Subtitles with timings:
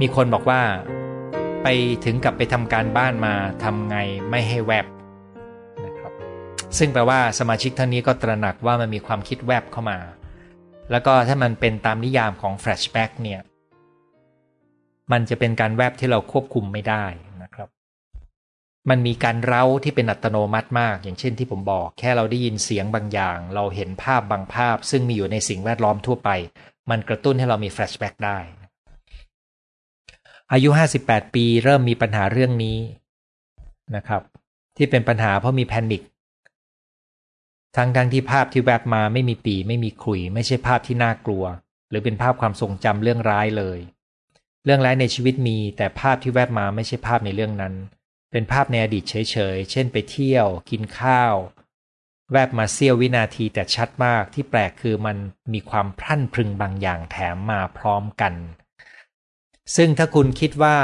[0.00, 0.60] มีคนบอกว่า
[1.62, 1.68] ไป
[2.04, 3.96] ถึงกับไปทำการบ้านมาทำไง
[4.30, 4.86] ไม่ให้แวบ
[5.84, 6.12] นะครับ
[6.78, 9.98] ซึ่งแปลว่าสมาชิกท่านนี้ก็ตระหนักว่ามันมีความคิดแวบเข้ามา
[10.90, 13.40] แล้วก็ถ้ามันเป็นตามนิยามของแฟลชแบ็กเนี่ย
[15.12, 17.04] มันจะเป็นการแวบที่เราควบคุมไม่ได้
[17.42, 17.68] นะครับ
[18.90, 26.30] มันมีการเร้าที่เป็นอัตโนมัติมาก อย่างเช่นที่ผมบอก แค่เราได้ยินเสียงบางอย่าง เราเห็นภาพบางภาพ ซึ่งมีอยู่ในสิ่งแวดล้อมทั่วไป
[26.90, 28.38] มันกระตุ้นให้เรามี flashback ได้
[30.52, 30.70] อายุ
[31.02, 32.78] 58ปีเริ่มมีปัญหาเรื่องนี้
[33.96, 34.22] นะครับ
[34.76, 36.02] ที่เป็นปัญหาเพราะมี panic
[37.76, 41.44] ทั้งทั้งที่ภาพที่แวบมาไม่มีปี่ไม่มีขลุ่ย ไม่ใช่ภาพที่น่ากลัว
[41.88, 43.78] หรือเป็นภาพความทรงจำเรื่องร้ายเลย
[44.64, 47.74] เรื่องร้ายในชีวิตมี แต่ภาพที่แวบมาไม่ใช่ภาพในเรื่องนั้น
[48.32, 51.34] เป็นภาพในอดีตเฉยๆเช่นไปเที่ยว กินข้าว
[52.32, 55.16] แวบมาเสี้ยววินาทีแต่ชัดมากที่แปลกคือมัน
[55.52, 58.34] มีความพรั่นพรึงบางอย่างแถมมาพร้อมกัน
[59.76, 60.76] ซึ่งถ้าคุณคิดว่า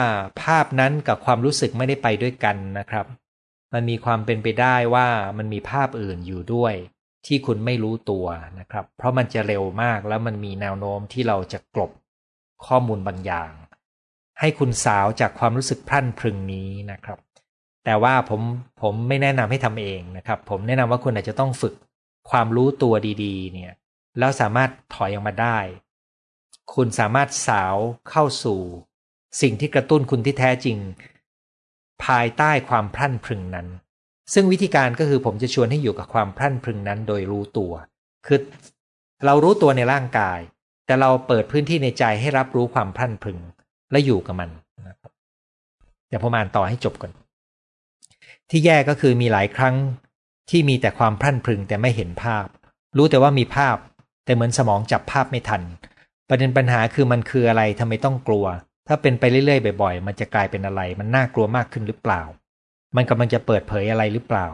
[0.42, 3.06] ภาพนั้นกับความรู้สึกไม่ได้ไปด้วยกันนะครับ
[3.72, 5.08] มันมีความเป็นไปได้ว่า
[5.38, 6.74] มันมีภาพอื่นอยู่ด้วย
[7.26, 8.26] ที่คุณไม่รู้ตัว
[8.58, 11.90] นะครับ เพราะมันจะเร็วมากแล้วมันมีแนวโน้มที่เราจะกลบ
[12.66, 13.52] ข้อมูลบางอย่าง
[14.40, 17.18] ให้คุณสาวจากความรู้สึกพรั่นพรึงนี้นะครับ
[17.84, 18.40] แต่ว่าผม
[18.82, 21.74] ผมไม่แนะนำให้ทำเองนะครับ ผมแนะนำว่าคุณอาจจะต้องฝึก
[22.30, 23.72] ความรู้ตัวดี ๆ เนี่ย
[24.18, 25.58] แล้วสามารถถอยออกมาได้
[26.74, 27.76] คุณสามารถสาว
[28.10, 28.60] เข้าสู่
[29.40, 30.78] สิ่งที่กระตุ้นคุณที่แท้จริง
[32.04, 33.68] ภายใต้ความพรั่นพรึงนั้น
[34.34, 37.72] ซึ่งวิธีการก็คือผมจะชวนให้อยู่กับความพรั่นพรึงนั้นโดยรู้ตัว
[38.26, 38.38] คือ
[39.24, 40.40] เรารู้ตัวในร่างกาย
[40.86, 43.38] แต่เราเปิดพื้นที่ในใจให้รับรู้ความพรั่นพรึง
[43.90, 44.50] และอยู่กับมัน
[44.88, 45.12] นะครับ
[46.08, 47.12] เดี๋ยวผมอ่านต่อให้จบก่อน
[48.50, 49.74] ที่แย่ก็คือมีหลายครั้ง
[50.50, 52.46] ที่มีแต่ความพรั่นพรึงแต่ไม่เห็นภาพ
[52.96, 53.76] รู้แต่ว่ามีภาพ
[54.24, 55.62] แต่เหมือนสมองจับภาพไม่ทัน
[56.34, 58.46] ประเด็นปัญหาคือมันคืออะไรทำไมต้องกลัว
[58.88, 62.22] ถ้าเป็นไปเรื่อยๆบ่อยๆ มันจะกลายเป็นอะไร มันน่ากลัวมากขึ้นหรือเปล่า
[62.96, 64.46] มันกำลังจะเปิดเผยอะไรหรือเปล่า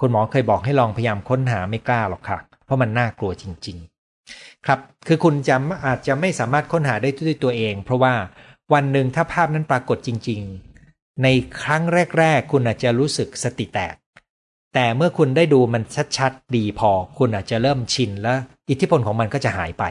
[0.00, 3.76] คุณหมอเคยบอกให้ลองพยายามค้นหาไม่กล้าหรอกค่ะ เพราะมันน่ากลัวจริง
[4.22, 8.14] ๆ ครับ คือคุณจะอาจจะไม่สามารถค้นหาได้ด้วยตัวเอง เพราะว่า
[8.72, 10.40] วันหนึ่งถ้าภาพนั้นปรากฏจริง
[10.82, 11.28] ๆ ใน
[11.62, 11.82] ครั้ง
[12.18, 13.94] แรก ๆ คุณอาจจะรู้สึกสติแตก
[14.74, 15.82] แต่เมื่อคุณได้ดูมัน
[16.16, 18.34] ชัดๆ ดีพอ คุณอาจจะเริ่มชินและ
[18.70, 19.86] อิทธิพลของมันก็จะหายไป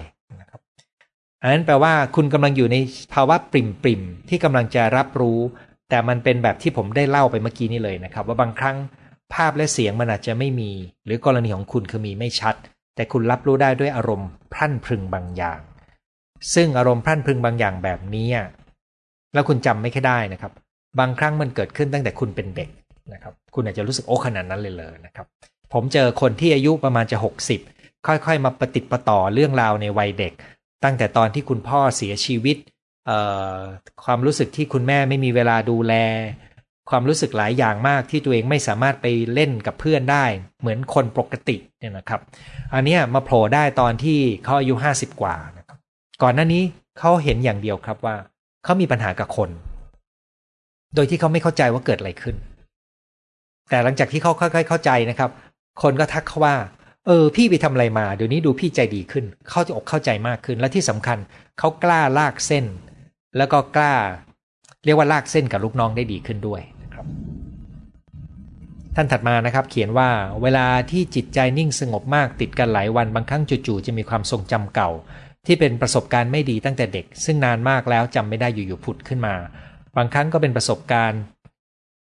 [1.41, 2.77] อันนั้นแปลว่าคุณกำลังอยู่ใน
[3.13, 5.39] ภาวะปริมปริมที่กำลังจะรับรู้
[5.89, 8.77] แต่มันเป็นแบบที่ผมได้เล่าไปเมื่อกี้นี้เลยนะครับ ว่าบางครั้ง
[9.33, 10.71] ภาพและเสียงมันอาจจะไม่มี
[11.05, 12.55] หรือกรณีของคุณคือมีไม่ชัด
[12.95, 15.59] แต่คุณรับรู้ได้ด้วยอารมณ์พรั่นพรึงบางอย่าง
[16.53, 18.27] ซึ่งอารมณ์พรั่นพรึงบางอย่างแบบนี้
[19.33, 20.51] แล้วคุณจำไม่ค่ได้นะครับ
[20.99, 22.69] บางครั้งมันเกิดขึ้นตั้งแต่คุณเป็นเด็ก
[23.13, 25.25] นะครับ คุณอาจจะรู้สึกโอ้ขนาดนั้นเลยเลยนะครับ
[25.73, 27.17] ผมเจอคนที่อายุประมาณจะ
[27.63, 30.33] 60 ค่อยๆ มาปฏิติประต่อเรื่องราวในวัยเด็ก
[30.83, 32.57] ตั้งแต่ตอนที่คุณพ่อเสียชีวิต
[34.03, 35.93] ความรู้สึกที่คุณแม่ไม่มีเวลาดูแล
[36.89, 40.25] ความรู้สึกหลายอย่างมากที่ตัวเองไม่สามารถไปเล่นกับเพื่อนได้
[40.59, 42.21] เหมือนคนปกติเนี่ยนะครับ
[42.73, 45.77] อันนี้มาโผล่ได้ตอนที่เขาอายุ50กว่านะครับ
[46.23, 46.63] ก่อนหน้านี้
[46.99, 48.15] เขาเห็นอย่างเดียวครับว่า
[48.63, 49.49] เขามีปัญหากับคน
[50.95, 52.35] โดยที่เขาไม่เข้าใจว่าเกิดอะไรขึ้น
[53.69, 55.29] แต่หลังจากที่เขาค่อยๆเข้าใจนะครับ
[55.81, 56.55] คนก็ทักเขาว่า
[57.07, 61.17] เออพี่ไปทำอะไรมาเดี๋ยวนี้ดูพี่ใจดีขึ้น เข้าใจอกเข้าใจมากขึ้น และที่สำคัญ
[61.59, 62.65] เขากล้าลากเส้น
[63.37, 63.95] แล้วก็กล้า
[64.85, 67.05] เรียกว่าลากเส้นกับลูกน้องได้ดีขึ้นด้วยนะครับ
[68.95, 70.09] ท่านถัดมานะครับ เขียนว่า
[70.41, 74.89] เวลาที่จิตใจนิ่งสงบมากติดกันหลายวันบางครั้งจู่ๆจะมีความทรงจำเก่า
[75.45, 79.35] ที่เป็นประสบการณ์ไม่ดีตั้งแต่เด็ก ซึ่งนานมากแล้วจำไม่ได้อยู่ๆผุดขึ้นมา
[79.95, 81.21] บางครั้งก็เป็นประสบการณ์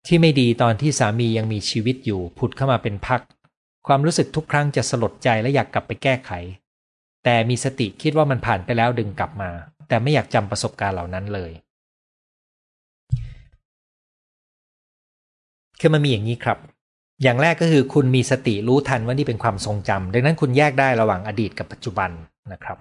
[0.08, 3.22] ที่ไม่ดีตอนที่สามียังมีชีวิตอยู่ผุดเข้ามาเป็นพัก
[3.88, 6.32] ความรู้สึกทุกครั้งจะสลดใจและอยากกลับไปแก้ไข
[7.24, 9.52] แต่มีสติคิดว่ามันผ่านไปแล้วดึงกลับมา
[9.88, 11.52] แต่ไม่อยากจำประสบการณ์เหล่านั้นเลย
[15.80, 16.58] คือมันมีอย่างนี้ครับ
[17.24, 22.12] อย่างแรกก็คือคุณมีสติรู้ทันว่านี่เป็นความทรงจำดังนั้นคุณแยกได้ระหว่างอดีตกับปัจจุบัน
[22.54, 22.78] นะครับ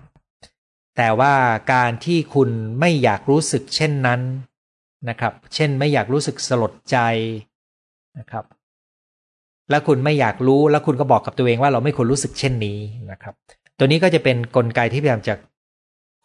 [0.96, 1.34] แต่ว่า
[1.72, 4.20] การที่คุณไม่อยากรู้สึกเช่นนั้น
[5.08, 6.98] นะครับ เช่นไม่อยากรู้สึกสลดใจ
[8.18, 8.44] นะครับ
[9.70, 12.78] แล้วคุณไม่อยากรู้แล้วคุณก็บอกกับตัวเองว่าเราไม่ควรรู้สึกเช่นนี้
[13.10, 13.34] นะครับ
[13.78, 15.34] ตัวนี้ก็จะเป็นนกลไกที่พยายามจะ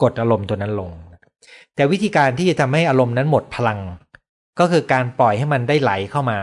[0.02, 0.90] กดอารมณ์ตัวนั้นลง
[1.76, 3.80] แต่วิธีการที่จะทำให้อารมณ์นั้นหมดพลัง
[4.60, 6.40] ก็คือการปล่อยให้มันได้ไหลเข้ามา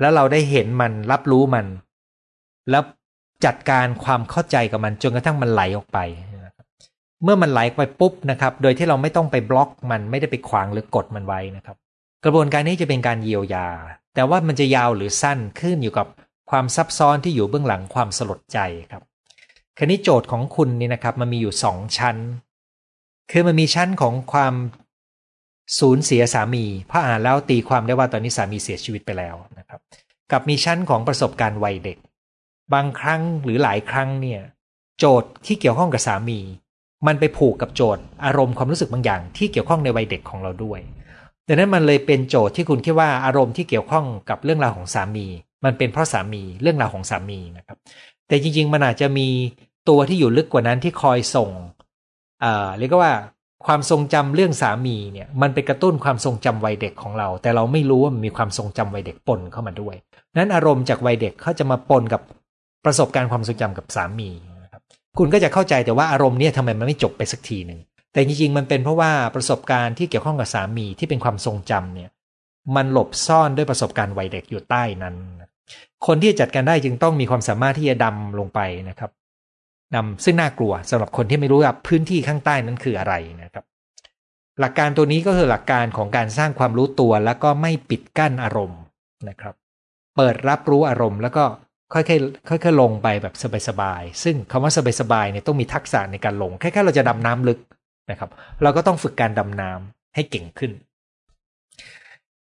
[0.00, 1.66] แล้วเราได้เห็นมันรับรู้มัน
[2.70, 2.82] แล้ว
[3.44, 5.98] จัดการความเข้าใจกับมันจนกระทั่งมันไหลออกไป
[7.22, 11.76] เมื่อมันไหลไปปุ๊บนะครับ โดยที่เราไม่ต้องไปบล็อกมันไม่ได้ไปขวางหรือกดมันไว้นะครับ
[12.24, 13.66] กระบวนการนี้จะเป็นการเยียวยา
[14.14, 16.06] แต่ว่ามันจะยาวหรือสั้นขึ้นอยู่กับ
[16.50, 18.58] ความซับซ้อนที่อยู่เบื้องหลังความสลดใจ
[18.90, 19.02] ครับ
[19.78, 22.16] ครนี้โจทย์ของคุณนี่นะครับ มันมีอยู่สองชั้น
[23.30, 24.54] คือมันมีชั้นของความ
[25.78, 29.80] สูญเสียสามีพระอ่านแล้วตีความได้ว่าตอนนี้สามีเสียชีวิตไปแล้วนะครับ
[30.30, 31.98] กับมีชั้นของประสบการณ์วัยเด็ก
[32.74, 34.40] บางครั้งหรือหลายครั้งเนี่ย
[34.98, 36.40] โจทย์ที่เกี่ยวข้องกับสามี
[37.06, 40.80] มันไปผูกกับโจทย์อารมณ์ความรู้สึกบางอย่างที่เกี่ยวข้องในวัยเด็กของเราด้วย
[41.48, 45.26] ดังนั้นมันเลยเป็นโจทย์ที่คุณคิดว่าอารมณ์ที่เกี่ยวข้องกับเรื่องราวของสามี
[45.64, 47.78] มันเป็นเพราะสามีเรื่องราวของสามีนะครับ
[48.28, 49.28] แต่จริง ๆ มันอาจจะมี
[49.88, 51.50] ตัวที่อยู่ลึกกว่านั้นที่คอยส่ง
[52.42, 53.14] อ่าเรียกว่า
[53.66, 59.94] ความทรงจำเรื่องสามีเนี่ยมันไปกระตุ้นความทรงจำวัยเด็กของเรา แต่เราไม่รู้ว่ามันมีความทรงจำวัยเด็กปนเข้ามาด้วย
[60.36, 62.20] นั้นอารมณ์จากวัยเด็กเขาจะมาปนกับ
[62.84, 64.30] ประสบการณ์ความทรงจำกับสามี
[64.64, 64.82] นะครับ
[65.18, 67.80] คุณก็จะเข้าใจแต่ว่าอารมณ์เนี่ยทำไมมันไม่จบไปสักทีหนึ่ง
[68.18, 72.10] แต่จริงๆ มันเป็นเพราะว่าประสบการณ์ที่เกี่ยวข้องกับสามีที่เป็นความทรงจำเนี่ย
[72.76, 75.16] มันหลบซ่อนด้วยประสบการณ์วัยเด็กอยู่ใต้นั้น
[76.06, 79.10] คนที่จัดการได้จึงต้องมีความสามารถที่จะดำลงไปนะครับ
[79.94, 83.64] นำซึ่งน่ากลัวสำหรับคนที่ไม่รู้ว่าพื้นที่ข้างใต้นั้นคืออะไรนะครับ
[84.60, 88.80] หลักการตัวนี้ก็คือหลักการของการสร้างความรู้ตัวแล้วก็ไม่ปิดกั้นอารมณ์
[89.28, 89.54] นะครับ
[90.16, 91.44] เปิดรับรู้อารมณ์แล้วก็
[91.94, 93.34] ค่อยๆค่อยๆลงไปแบบ
[93.68, 97.58] สบายๆซึ่งคำว่าสบายๆเนี่ยต้องมีทักษะในการลงแค่ๆเราจะดำน้ำลึก
[98.10, 98.30] นะครับ
[98.62, 100.72] เราก็ต้องฝึกการดำน้ำให้เก่งขึ้น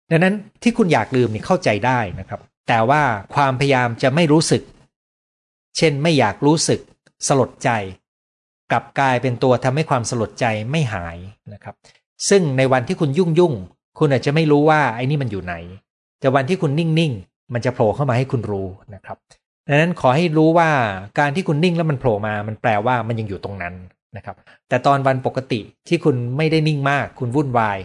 [0.10, 3.02] ดังนั้นที่คุณอยากลืมนี่เข้าใจได้นะครับ แต่ว่า
[3.36, 4.64] ความพยายามจะไม่รู้สึก
[5.78, 6.80] เช่นไม่อยากรู้สึก
[7.28, 7.70] สลดใจ
[8.72, 11.18] กลับกลายเป็นตัวทำให้ความสลดใจไม่หาย
[11.54, 11.76] นะครับ
[12.30, 13.54] ซึ่งในวันที่คุณยุ่งยุ่ง
[14.00, 15.56] คุณอาจจะไม่รู้ว่าไอ้นี่มันอยู่ไหน
[16.20, 17.14] แต่วันที่คุณนิ่งนิ่ง
[17.54, 19.18] มันจะโผล่เข้ามาให้คุณรู้นะครับ
[19.68, 20.70] ดังนั้นขอให้รู้ว่า
[21.20, 23.74] การที่คุณนิ่งแล้วมันโผล่มา มันแปลว่ามันยังอยู่ตรงนั้น
[24.18, 24.36] นะครับ
[24.70, 27.78] แต่ตอนวันปกติที่คุณไม่ได้นิ่งมาก คุณวุ่นวาย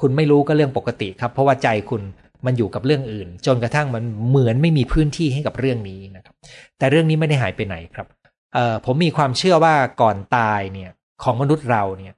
[0.00, 2.02] คุณไม่รู้ก็เรื่องปกติครับ เพราะว่าใจคุณ
[2.46, 6.34] มันอยู่กับเรื่องอื่น จนกระทั่งมันเหมือนไม่มีพื้นที่ให้กับเรื่องนี้นะครับ
[6.78, 8.06] แต่เรื่องนี้ไม่ได้หายไปไหนครับ
[8.54, 10.90] เอ่อผมมีความเชื่อว่าก่อนตายเนี่ย
[11.22, 12.14] ของมนุษย์เราเนี่ย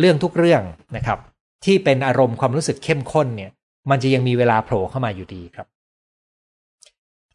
[0.00, 0.62] เรื่องทุกเรื่อง
[0.96, 1.18] นะครับ
[1.64, 3.50] ที่เป็นอารมณ์ความรู้สึกเข้มข้นเนี่ย
[3.90, 5.66] มันจะยังมีเวลาโผล่เข้ามาอยู่ดีครับ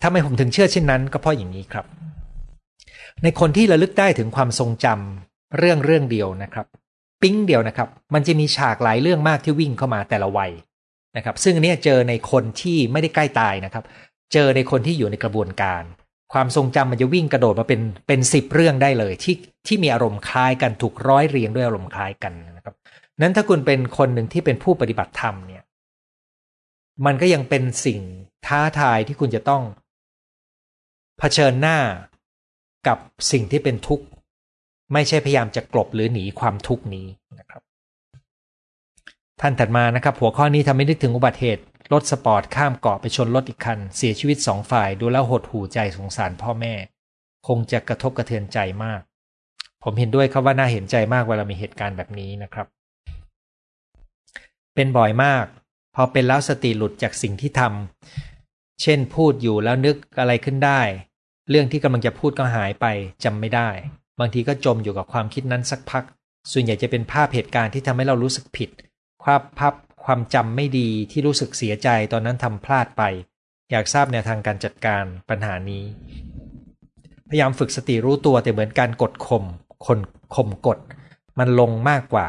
[0.01, 1.85] ทำไมผมถึงเชื่อเช่นนั้นก็เพราะอย่างนี้ครับ
[3.23, 6.65] ในคนที่ระลึกได้ถึงความทรงจำ เรื่องเรื่องเดียวนะครับ
[7.21, 10.51] ปิ้งเดียวนะครับ มันจะมีฉากหลายเรื่องมากที่วิ่งเข้ามาแต่ละวัย
[11.17, 13.83] นะครับ ซึ่งอันนี้เจอในคนที่ไม่ได้ใกล้ตายนะครับ
[14.33, 15.83] เจอในคนที่อยู่ในกระบวนการ
[16.33, 19.35] ความทรงจำมันจะวิ่งกระโดดมาเป็นเป็นสิบเรื่องได้เลยที่
[19.67, 22.75] ที่มีอารมณ์คล้ายกันถูกร้อยเรียงด้วยอารมณ์คล้ายกันนะครับ
[23.21, 25.63] นั้นถ้าคุณเป็นคนหนึ่งที่เป็นผู้ปฏิบัติธรรมเนี่ย
[27.05, 27.99] มันก็ยังเป็นสิ่ง
[28.47, 29.63] ท้าทายที่คุณจะต้อง
[31.19, 31.77] เผชิญหน้า
[32.87, 32.97] กับ
[33.31, 34.05] สิ่งที่เป็นทุกข์
[34.93, 37.07] ไม่ใช่พยายามจะกลบหรือหนีความทุกข์นี้
[37.39, 37.61] นะครับ
[39.41, 41.63] ท่านถัดมานะครับ หัวข้อนี้ทำให้นึกถึงอุบัติเหตุ
[41.93, 46.73] รถสปอร์ตข้ามเกาะไปชนรถอีกคัน เสียชีวิตสองฝ่ายดูแล้วหดหูใจสงสารพ่อแม่
[47.47, 49.01] คงจะกระทบกระเทือนใจมาก
[49.83, 52.67] ผมเห็นด้วยครับว่าน่าเห็นใจมากเวลามีเหตุการณ์แบบนี้นะครับ
[54.75, 55.45] เป็นบ่อยมาก
[55.95, 60.81] พอเป็นแล้วสติหลุดจากสิ่งที่ทำเช่นพูดอยู่แล้วนึกอะไรขึ้นได้
[61.49, 62.85] เรื่องที่กำลังจะพูดก็หายไป
[63.23, 63.69] จำไม่ได้
[64.19, 66.03] บางทีก็จมอยู่กับความคิดนั้นสักพัก
[66.51, 68.69] ส่วนใหญ่จะเป็นภาพเหตุการณ์ที่ทำให้เรารู้สึกผิด
[69.23, 69.73] ภาพภาพ
[70.05, 73.03] ความจำไม่ดีที่รู้สึกเสียใจตอนนั้นทำพลาดไป
[73.71, 75.83] อยากทราบแนวทางการจัดการปัญหานี้
[77.29, 79.43] พยายามฝึกสติรู้ตัวแต่เหมือนการกดข่ม
[79.85, 79.99] คน
[80.35, 80.77] ข่มกด
[81.39, 82.27] มันลงมากกว่า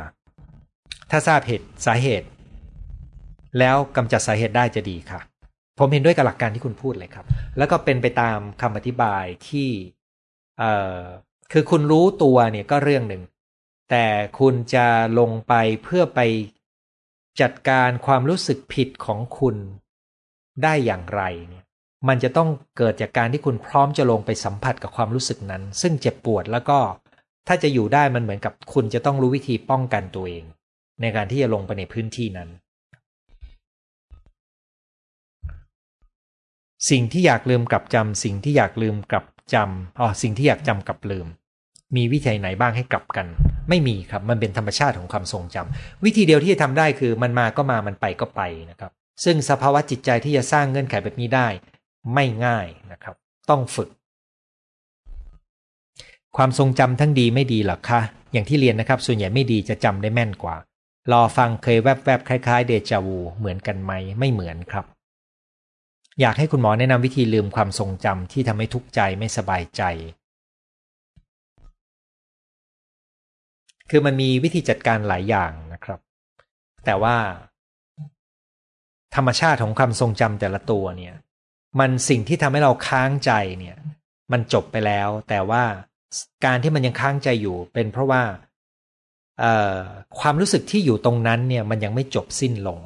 [1.11, 2.29] ถ้าทราบเหตุสาเหตุ
[3.59, 5.21] แล้วกำจัดสาเหตุได้จะดีค่ะ
[5.79, 7.27] ผมเห็นด้วยกับหลักการที่คุณพูดเลยครับ
[7.59, 9.69] แล้วก็เป็นไปตามคำอธิบายที่
[11.53, 13.23] คือคุณรู้ตัวเนี่ยก็เรื่องหนึ่ง
[13.91, 14.07] แต่
[14.39, 14.87] คุณจะ
[15.19, 16.21] ลงไปเพื่อไป
[17.41, 19.57] จัดการความรู้สึกผิดของคุณ
[20.63, 21.65] ได้อย่างไรเนี่ย
[22.09, 26.79] มันจะต้องเกิดจากการที่คุณพร้อมจะลงไปสัมผัสกับความรู้สึกนั้น ซึ่งเจ็บปวดแล้วก็
[27.49, 30.45] ถ้าจะอยู่ได้มันเหมือนกับคุณจะต้องรู้วิธีป้องกันตัวเอง
[31.01, 32.49] ในการที่จะลงไปในพื้นที่นั้น
[36.91, 41.27] สิ่งที่อยากลืมกลับจำสิ่งที่อยากลืมกลับ จำอ๋อสิ่งที่อยากจำกับลืม
[41.97, 43.27] มีวิธีไหนบ้างให้กลับกัน
[43.69, 48.93] ไม่มีครับมันเป็นธรรมชาติของความทรงจำวิธีเดียวที่จะทำได้คือมันมาก็มามันไปก็ไปนะครับ
[49.25, 51.49] ซึ่งสภาวะจิตใจที่จะสร้างเงื่อนไขแบบนี้ได้
[52.15, 53.15] ไม่ง่ายนะครับ
[53.51, 53.89] ต้องฝึก
[56.37, 58.01] ความทรงจำทั้งดีไม่ดีหรอคะ
[58.33, 60.57] อย่างที่เรียนนะครับ ส่วนใหญ่ไม่ดีจะจำได้แม่นกว่า
[61.13, 64.85] รอฟังเคยแวบๆคล้ายๆเดจาวูเหมือนกันไหมไม่เหมือนครับ
[66.21, 69.83] อยากให้คุณหมอแนะนำวิธีลืมความทรงจำที่ทำให้ทุกข์ใจไม่สบายใจ
[73.91, 76.01] คือมันมีวิธีจัดการหลายอย่างนะครับ
[76.85, 77.17] แต่ว่า
[79.15, 81.15] ธรรมชาติของความทรงจำแต่ละตัวเนี่ย
[81.81, 83.77] มันสิ่งที่ทำให้เราค้างใจเนี่ย
[84.33, 85.65] มันจบไปแล้ว แต่ว่า
[86.45, 88.23] การที่มันยังค้างใจอยู่ เป็นเพราะว่า
[90.21, 92.81] ความรู้สึกที่อยู่ตรงนั้นเนี่ยมันยังไม่จบสิ้นลง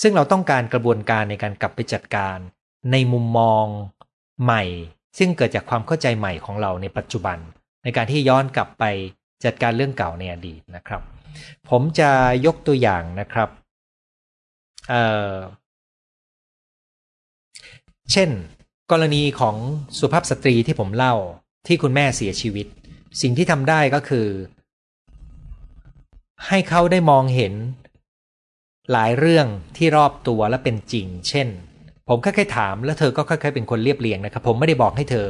[0.00, 2.38] ซึ่งเราต้องการกระบวนการในการกลับไปจัดการ
[2.92, 3.64] ในมุมมอง
[4.44, 4.62] ใหม่
[5.18, 7.38] ซึ่งเกิดจากความเข้าใจใหม่ของเราในปัจจุบัน
[7.84, 8.84] ในการที่ย้อนกลับไป
[9.44, 11.02] จัดการเรื่องเก่าในอดีตนะครับ
[11.68, 12.10] ผมจะ
[12.46, 13.48] ยกตัวอย่างนะครับ
[18.12, 18.30] เช่น
[18.90, 19.56] กรณีของ
[19.98, 21.14] สุภาพสตรีที่ผมเล่า
[21.66, 22.66] ที่คุณแม่เสียชีวิต
[23.20, 24.28] สิ่งที่ทำได้ก็คือ
[26.46, 27.54] ให้เขาได้มองเห็น
[28.92, 31.48] หลายเรื่องที่รอบตัวและเป็นจริง เช่น
[32.08, 35.26] ผมค่อยๆถามแล้วเธอก็ค่อยๆเป็นคนเรียบเรียงนะครับ ผมไม่ได้บอกให้เธอ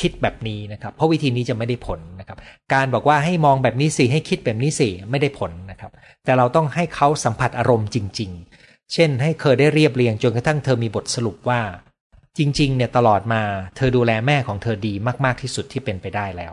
[0.00, 2.38] คิดแบบนี้นะครับ เพราะวิธีนี้จะไม่ได้ผลนะครับ
[2.74, 5.90] การบอกว่าให้มองแบบนี้สิให้คิดแบบนี้สิไม่ได้ผลนะครับ
[6.24, 8.30] แต่เราต้องให้เขาสัมผัสอารมณ์จริง
[8.62, 11.60] ๆ เช่น ให้เคยได้เรียบเรียงจนกระทั่งเธอมีบทสรุปว่า
[12.38, 13.42] จริง ๆ เนี่ยตลอดมา
[13.76, 14.92] เธอดูแลแม่ของเธอดี
[15.24, 16.52] มากๆที่สุดที่เป็นไปได้แล้ว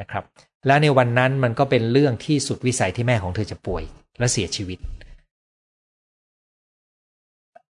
[0.00, 0.24] นะครับ
[0.66, 3.82] และในวันนั้นมันก็เป็นเรื่องที่สุดวิสัยที่แม่ของเธอจะป่วย
[4.18, 4.78] และเสียชีวิต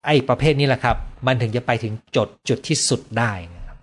[0.06, 3.76] ไอ้ประเภทนี้แหละครับ มันถึงจะไปถึงจุดจุดที่สุดได้นะครับ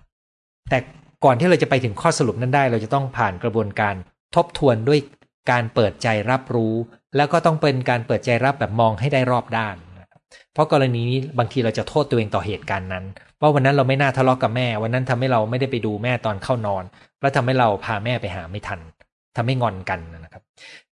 [0.69, 0.77] แต่
[1.25, 3.95] ก่อนที่เราจะไปถึงข้อสรุปนั้นได้ เราจะต้องผ่านกระบวนการ
[4.35, 4.99] ทบทวนด้วย
[5.51, 6.75] การเปิดใจรับรู้
[7.15, 9.75] แล้วก็ต้องเป็นการเปิดใจรับแบบมองให้ได้รอบด้าน
[10.53, 13.05] เพราะกรณีนี้บางทีเราจะโทษตัวเองต่อเหตุการณ์นั้น
[13.41, 16.83] ว่าวันนั้นเราไม่น่าทะเลาะกกับแม่ วันนั้นทำให้เราไม่ได้ไปดูแม่ตอนเข้านอน
[17.21, 18.79] แล้วทำให้เราพาแม่ไปหาไม่ทัน
[19.37, 20.43] ทำให้งอนกันนะครับ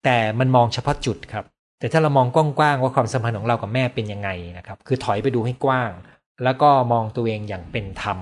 [0.04, 1.46] แต่มันมองเฉพาะจุดครับ
[1.86, 5.92] แต่ถ้าเรามองกว้างๆว่าความสัมพันธ์ของเรากับแม่เป็นยังไงนะครับ คือถอยไปดูให้กว้าง
[6.44, 8.20] แล้วก็มองตัวเองอย่างเป็นธรรม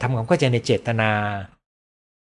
[0.00, 1.10] ทำความเข้าใจในเจตนา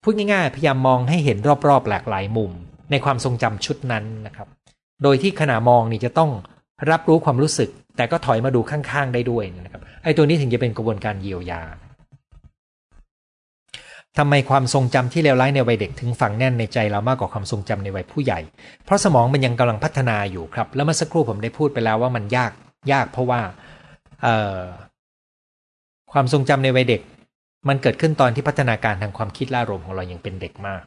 [0.04, 1.38] พูดง่ายๆ พยายามมองให้เห็น
[1.68, 2.52] รอบๆ หลากหลายมุม
[2.92, 4.48] ในความทรงจำชุดนั้นนะครับ
[5.04, 6.32] โดยที่ขณะมองนี่จะต้อง
[6.92, 11.62] รับรู้ความรู้สึก แต่ก็ถอยมาดูข้างๆ ได้ด้วยนะครับ ไอ้ตัวนี้ถึงจะเป็นกระบวนการเยียวยา
[14.18, 18.40] ทำไมความทรงจำที่เลวร้ายในวัยเด็กถึงฝังแน่นในใจเรามากกว่าความทรงจำในวัยผู้ใหญ่
[18.86, 22.52] เพราะสมองมันยังกำลังพัฒนาอยู่ครับ แล้วเมื่อสักครู่ผมได้พูดไปแล้วว่ามันยาก
[22.92, 23.42] ยากเพราะว่า
[26.12, 27.02] ความทรงจำในวัยเด็ก
[27.68, 30.84] มันเกิดขึ้นตอนที่พัฒนาการทางความคิดละอารมของเรายังเป็นเด็กมาก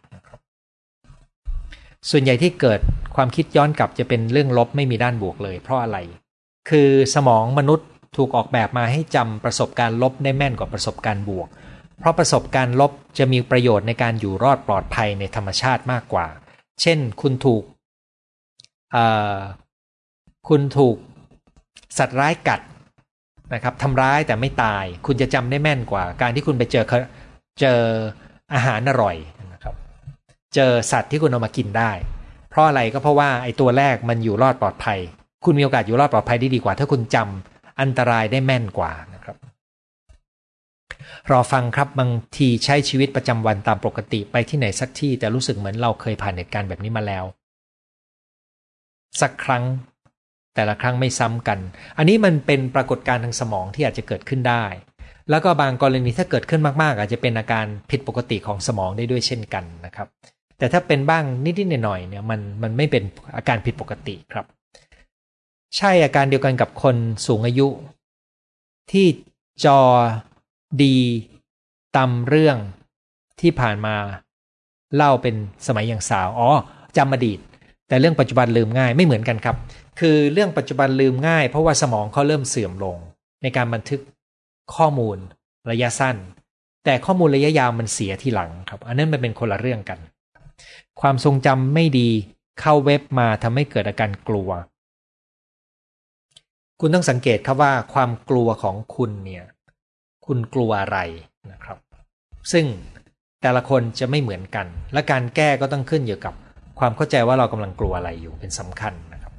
[2.11, 2.81] ส่วนใหญ่ที่เกิด
[3.17, 5.99] ความคิดย้อนกลับจะเป็นเรื่องลบไม่มีด้านบวกเลย เพราะอะไร
[6.71, 11.49] คือสมองมนุษย์ถูกออกแบบมาให้จำประสบการณ์ลบได้แม่นกว่าประสบการณ์บวก
[12.03, 16.27] เพราะประสบการณ์ลบจะมีประโยชน์ในการอยู่รอดปลอดภัยในธรรมชาติมากกว่า
[16.81, 17.63] เช่นคุณถูก
[20.49, 20.97] คุณถูก
[21.99, 22.61] สัตว์ร้ายกัด
[23.55, 26.85] นะครับทำร้ายแต่ไม่ตาย คุณจะจำได้แม่นกว่า การที่คุณไปเจอ
[27.61, 27.81] เจอ
[28.55, 29.17] อาหารอร่อย
[29.53, 29.75] นะครับ
[30.55, 31.93] เจอสัตว์ที่คุณเอามากินได้
[32.51, 34.99] เพราะอะไรก็เพราะว่าไอ้ตัวแรกมันอยู่รอดปลอดภัย
[35.45, 39.37] คุณมีโอกาสอยู่รอดปลอดภัยได้ดีกว่า ถ้าคุณจำอันตรายได้แม่นกว่านะครับ
[41.31, 47.25] รอฟังครับบางทีใช้ชีวิตประจำวันตามปกติไปที่ไหนสักที่ แต่รู้สึกเหมือนเราเคยผ่านเหตุการณ์แบบนี้มาแล้ว
[49.21, 49.65] สักครั้ง
[50.55, 51.59] แต่ละครั้งไม่ซ้ำกัน
[51.99, 54.65] อันนี้มันเป็นปรากฏการณ์ทางสมองที่อาจจะเกิดขึ้นได้
[55.31, 60.09] แล้วก็บางกรณีถ้าเกิดขึ้นมากๆ อาจจะเป็นอาการผิดปกติของสมองได้ด้วยเช่นกันนะครับ
[60.59, 63.03] แต่ถ้าเป็นบ้างนิดๆหน่อยๆเนี่ยมันมันไม่เป็น
[63.37, 64.47] อาการผิดปกติครับ
[65.77, 67.69] ใช่อาการเดียวกันกับคนสูงอายุ
[68.91, 69.07] ที่
[69.65, 69.81] จอ
[70.83, 70.99] ดี
[71.97, 72.57] ตำเรื่อง
[73.41, 73.97] ที่ผ่านมา
[74.97, 75.35] เล่าเป็น
[75.67, 76.49] สมัยอย่างสาว อ๋อ
[76.97, 77.39] จำอดีต
[77.89, 79.57] แต่เรื่องปัจจุบันลืมง่ายไม่เหมือนกันครับ
[80.01, 82.97] คือเรื่องปัจจุบันลืมง่าย เพราะว่าสมองเขาเริ่มเสื่อมลง
[83.43, 84.01] ในการบันทึก
[84.75, 85.19] ข้อมูล
[85.71, 86.17] ระยะสั้น
[86.85, 89.99] แต่ข้อมูลระยะยาวมันเสียทีหลังครับ อันนั้นมันเป็นคนละเรื่องกัน
[91.01, 92.09] ความทรงจำไม่ดี
[92.61, 94.51] เข้าเว็บมาทำให้เกิดอาการกลัว
[96.81, 99.45] คุณต้องสังเกตครับว่าความกลัวของคุณเนี่ย
[100.27, 100.99] คุณกลัวอะไร
[101.53, 101.79] นะครับ
[102.53, 102.67] ซึ่ง
[103.43, 106.35] แต่ละคนจะไม่เหมือนกัน และการแก้ก็ต้องขึ้นอยู่กับ
[106.79, 109.33] ความเข้าใจว่าเรากำลังกลัวอะไรอยู่เป็นสำคัญนะครับ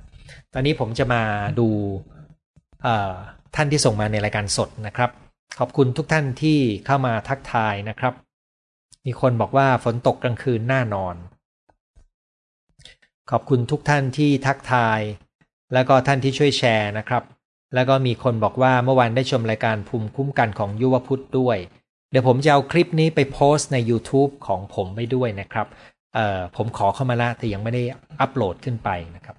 [0.53, 1.21] ตอนนี้ผมจะมา
[1.59, 1.67] ดู
[3.55, 5.09] ท่านที่ส่งมาในรายการสดนะครับ
[5.59, 8.13] ขอบคุณทุกท่านที่เข้ามาทักทายนะครับ
[9.05, 11.15] มีคนบอกว่าฝนตกกลางคืนน่านอน
[13.31, 14.99] ขอบคุณทุกท่านที่ทักทาย
[15.73, 17.23] แล้วก็ท่านที่ช่วยแชร์นะครับ
[17.75, 21.57] แล้วก็มีคนบอกว่าเมื่อวานได้ชมรายการภูมิคุ้มกันของยุวพุทธด้วย
[22.11, 25.67] เดี๋ยวผมจะเอาคลิปนี้ไปโพสต์ใน YouTube ของผมไปด้วยนะครับ
[26.55, 27.83] ผมขอเข้ามาละแต่ยังไม่ได้
[28.19, 29.35] อัปโหลดขึ้นไปนะครับ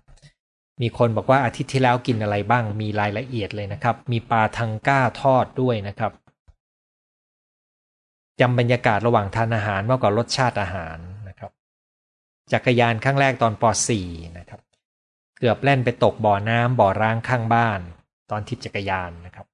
[0.83, 6.12] มีคนบอกว่าอาทิตย์ที่แล้วกินอะไรบ้างมีรายละเอียดเลยนะครับ มีปลาทังก้าทอดด้วยนะครับ
[8.41, 10.99] จำบรรยากาศระหว่างทานอาหารมากกว่ารสชาติอาหาร
[11.29, 11.50] นะครับ
[12.53, 13.64] จักรยานครั้งแรกตอนป
[13.99, 14.61] .4 นะครับ
[15.38, 17.81] เกือบแล่นไปตกบ่อน้ำบ่อร้างข้างบ้าน
[18.31, 19.47] ตอนทิพจักรยานนะครับ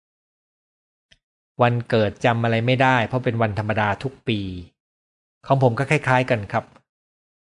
[1.62, 4.40] วันเกิดจำอะไรไม่ได้ เพราะเป็นวันธรรมดาทุกปี
[5.46, 6.64] ของผมก็คล้ายๆกันครับ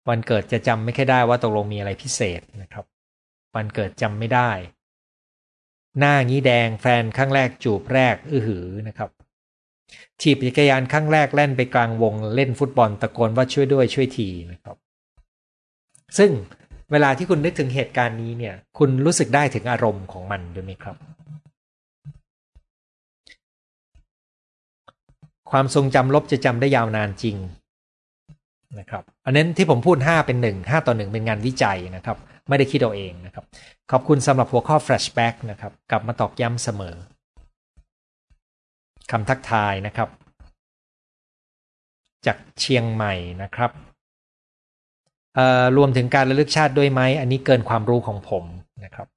[0.09, 2.85] วันเกิดจะจำไม่ค่อยได้ว่าตกลงมีอะไรพิเศษนะครับ
[3.55, 4.51] วันเกิดจำไม่ได้
[5.99, 9.09] หน้างี้แดงแฟนครั้งแรกจูบแรกอื้อหือนะครับ
[10.21, 14.77] ถีบจักรยานครั้งแรกเล่นไปกลางวงเล่นฟุตบอลตะโกนว่าช่วยด้วยช่วยทีนะครับ
[16.17, 16.31] ซึ่ง
[16.91, 20.95] เวลาที่คุณนึกถึงเหตุการณ์นี้เนี่ย คุณรู้สึกได้ถึงอารมณ์ของมันด้วยไหมครับ
[25.51, 27.37] ความทรงจำลบจะจำได้ยาวนานจริง
[28.79, 32.17] นะครับอันนั้นที่ผมพูด 5 เป็น 1 5 ต่อ 1 เป็นงานวิจัยนะครับ
[32.47, 33.45] ไม่ได้คิดเอาเองนะครับ
[33.91, 36.95] ขอบคุณสำหรับหัวข้อ flashback นะครับ กลับมาตอกย้ำเสมอ
[39.11, 40.09] คำทักทายนะครับ
[42.25, 43.71] จากเชียงใหม่นะครับ
[45.77, 48.43] รวมถึงการระลึกชาติด้วยไหม อันนี้เกินความรู้ของผม
[48.85, 49.07] นะครับ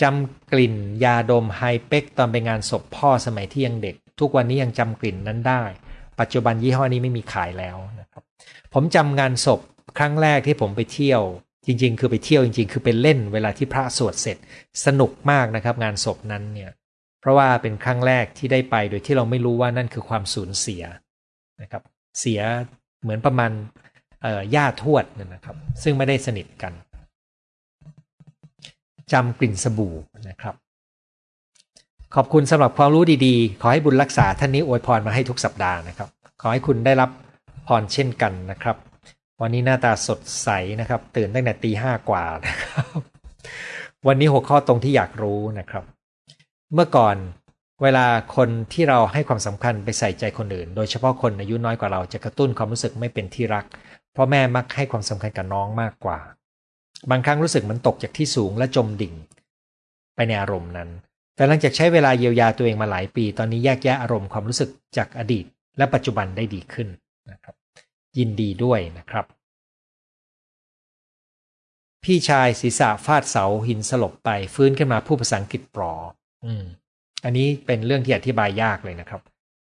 [0.00, 0.74] จำกลิ่น
[1.04, 5.62] ยาดมไฮเป็กตอนไปงานศพพ่อสมัยที่ยังเด็ก ทุกวันนี้ยังจำกลิ่นนั้นได้
[6.20, 8.22] ปัจจุบันยี่ห้อนี้ไม่มีขายแล้วนะครับ
[8.74, 9.60] ผมจำงานศพ
[9.98, 11.22] ครั้งแรกที่ผมไปเที่ยว
[11.66, 14.36] จริง ๆ คือไปเที่ยวจริง ๆ คือไปเล่นเวลาที่พระสวดเสร็จ
[14.86, 16.70] สนุกมากนะครับ งานศพนั้นเนี่ย
[17.20, 20.82] เพราะว่าเป็นครั้งแรกที่ได้ไปโดยที่เราไม่รู้ว่านั่นคือความสูญเสีย
[21.62, 21.82] นะครับ
[22.20, 22.40] เสีย
[23.02, 23.50] เหมือนประมาณ
[24.54, 26.72] ญาทวดนะครับ ซึ่งไม่ได้สนิทกัน
[29.12, 29.94] จำกลิ่นสบู่
[30.28, 30.54] นะครับ
[32.14, 36.08] ขอบคุณสำหรับความรู้ดีๆ ขอให้บุญรักษาท่านนี้อวยพรมาให้ทุกสัปดาห์นะครับ
[36.40, 37.10] ขอให้คุณได้รับ
[37.66, 38.76] พรเช่นกันนะครับ
[39.40, 40.48] วันนี้หน้าตาสดใส
[40.80, 42.98] นะครับ ตื่นตั้งแต่ตีห้ากว่านะครับ
[44.06, 45.84] วันนี้หัวข้อตรงที่อยากรู้นะครับ
[46.74, 47.16] เมื่อก่อน
[47.82, 56.18] เวลาคนที่เราให้ความสำคัญไปใส่ใจคนอื่น โดยเฉพาะคนอายุน้อยกว่าเราจะกระตุ้นความรู้สึกไม่เป็นที่รักเพราะแม่มักให้ความสำคัญกับน้องมากกว่า
[57.10, 59.14] บางครั้งรู้สึกมันตกจากที่สูงและจมดิ่ง
[60.14, 60.88] ไปในอารมณ์นั้น
[61.36, 65.44] แต่หลังจากใช้เวลาเยียวยาตัวเองมาหลายปี ตอนนี้แยกแยะอารมณ์ความรู้สึกจากอดีต
[65.78, 66.88] และปัจจุบันได้ดีขึ้น
[67.30, 67.54] นะครับ
[68.18, 69.24] ยินดีด้วยนะครับ
[72.04, 75.92] พี่ชายศีรษะฟาดเสาหินสลบไปฟื้นขึ้นมาพูดภาษาอังกฤษปลอ
[76.44, 76.64] อืม
[77.24, 79.20] อันนี้เป็นเรื่องที่อธิบายยากเลยนะครับ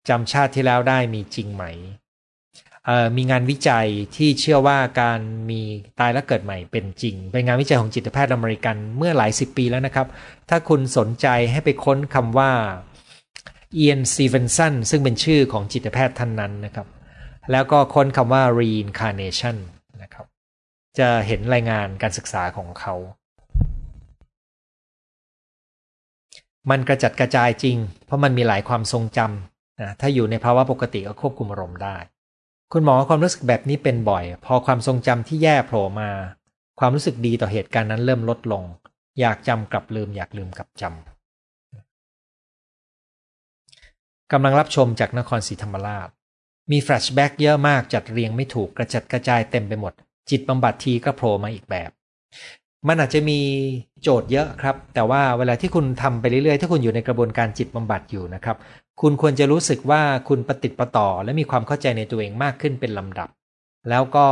[0.08, 1.64] จำชาติที่แล้วได้มีจริงไหม
[3.16, 5.20] มีงานวิจัยที่เชื่อว่าการ
[5.50, 5.60] มี
[6.00, 10.06] ตายและเกิดใหม่เป็นจริง เป็นงานวิจัยของจิตแพทย์อเมริกันเมื่อหลายสิบปีแล้วนะครับ
[10.48, 12.50] ถ้าคุณสนใจให้ไปค้นคำว่า
[13.74, 16.86] เอียนซีเวนสันซึ่งเป็นชื่อของจิตแพทย์ท่านนั้นนะครับ
[17.52, 19.56] แล้วก็ค้นคำว่า reincarnation
[20.02, 20.26] นะครับ
[20.98, 22.94] จะเห็นรายงานการศึกษาของเขา
[26.70, 31.96] มันกระจัดกระจายจริง เพราะมันมีหลายความทรงจำนะถ้าอยู่ในภาวะปกติก็ควบคุมอารมณ์ได้
[32.72, 36.10] คุณหมอความรู้สึกแบบนี้เป็นบ่อย พอความทรงจำที่แย่โผล่มา
[36.80, 38.62] ความรู้สึกดีต่อเหตุการณ์นั้นเริ่มลดลง
[39.20, 46.08] อยากจำกลับลืม อยากลืมกลับจำกำลังรับชมจากนครศรีธรรมราช
[46.72, 49.92] มี flashback เยอะมากจัดเรียงไม่ถูกกระจัดกระจายเต็มไปหมด
[50.30, 51.90] จิตบำบัดทีก็โผล่มาอีกแบบ
[52.88, 53.38] มันอาจจะมี
[54.02, 58.56] โจทย์เยอะครับ แต่ว่าเวลาที่คุณทำไปเรื่อยๆ ถ้าคุณอยู่ในกระบวนการจิตบำบัดอยู่นะครับ
[59.00, 63.28] คุณควรจะรู้สึกว่าคุณปะติดปะต่อ และมีความเข้าใจในตัวเองมากขึ้นเป็นลำดับ
[63.90, 64.26] แล้วก็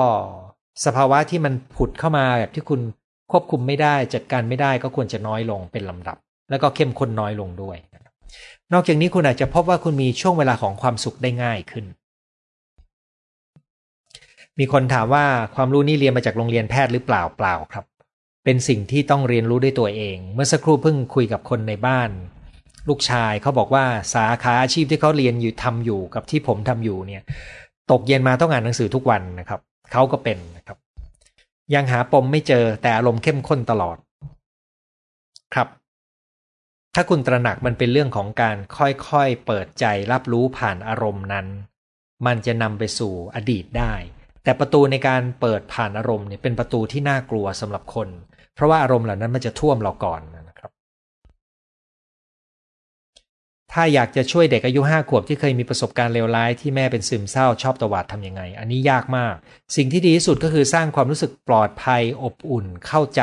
[0.84, 2.80] สภาวะที่มันผุดเข้ามาแบบที่คุณ
[3.32, 6.16] ควบคุมไม่ได้จัดการไม่ได้ก็ควรจะน้อยลงเป็นลำดับ
[6.50, 7.76] แล้วก็เข้มข้นน้อยลงด้วย
[8.72, 11.84] นอกจากนี้คุณอาจจะพบว่าคุณมีช่วงเวลาของความสุขได้ง่ายขึ้น
[14.58, 15.24] มีคนถามว่า
[15.54, 17.84] ความรู้นี้เรียนมาจากโรงเรียนแพทย์หรือเปล่าเปล่าครับ
[18.44, 22.10] เป็นสิ่งที่ต้องเรียนรู้ด้วยตัวเอง เมื่อสักครู่เพิ่งคุยกับคนในบ้าน
[22.88, 27.22] ลูกชายเขาบอกว่าสาขาอาชีพที่เขาเรียนอยู่ทำอยู่กับที่ผมทำอยู่เนี่ย
[27.90, 29.60] ตกเย็นมาต้องอ่านหนังสือทุกวันนะครับ
[29.92, 30.78] เขาก็เป็นนะครับ
[31.74, 33.96] ยังหาปมไม่เจอแต่อารมณ์เข้มข้นตลอด
[35.54, 35.68] ครับ
[36.94, 41.46] ถ้าคุณตระหนักมันเป็นเรื่องของการค่อยๆเปิดใจรับรู้ผ่านอารมณ์นั้น
[42.26, 43.94] มันจะนำไปสู่อดีตได้
[44.44, 48.08] แต่ประตูในการเปิดผ่านอารมณ์เนี่ยเป็นประตูที่น่ากลัวสำหรับคน
[48.54, 50.20] เพราะว่าอารมณ์เหล่านั้นมันจะท่วมเราก่อน
[53.78, 59.34] ถ้าอยากจะช่วยเด็กอายุห้าขวบที่เคยมีประสบการณ์เลวร้ายที่แม่เป็นซึมเศร้าชอบตวาดทำยังไง อันนี้ยากมาก
[59.76, 63.22] สิ่งที่ดีที่สุดก็คือสร้างความรู้สึกปลอดภัยอบอุ่นเข้าใจ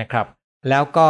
[0.00, 0.26] นะครับ
[0.68, 1.08] แล้วก็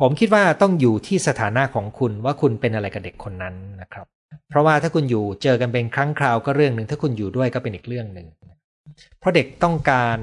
[0.00, 4.06] ผมคิดว่าต้องอยู่ที่สถานะของคุณว่าคุณเป็นอะไรกับเด็กคนนั้นนะครับ
[4.48, 8.26] เพราะว่าถ้าคุณอยู่เจอกันเป็นครั้งคราวก็เรื่องหนึ่งถ้าคุณอยู่ด้วยก็เป็นอีกเรื่องหนึ่ง
[9.18, 10.18] เพราะเด็กต้องการ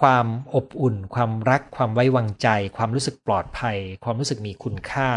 [0.00, 5.10] ความอบอุ่น ความรัก ความไว้วางใจ ความรู้สึกปลอดภัย ความรู้สึกมีคุณค่า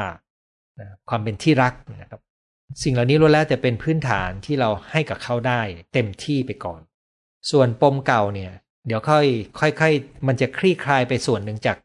[1.10, 2.22] ความเป็นที่รักนะครับ
[2.84, 5.62] สิ่งเหล่านี้ล้วนแล้วแต่เป็นพื้นฐานที่เราให้กับเขาได้
[5.94, 6.82] เต็มที่ไปก่อน
[7.52, 8.52] ส่วนปมเก่าเนี่ย
[8.88, 9.26] เดี๋ยวค่อย
[9.80, 11.78] ค่อยๆมันจะคลี่คลายไปส่วนหนึ่งจาก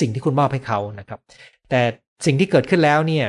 [0.00, 1.20] สิ่งที่คุณมอบให้เขานะครับ
[1.70, 1.80] แต่
[2.26, 3.26] สิ่งที่เกิดขึ้นแล้วเนี่ย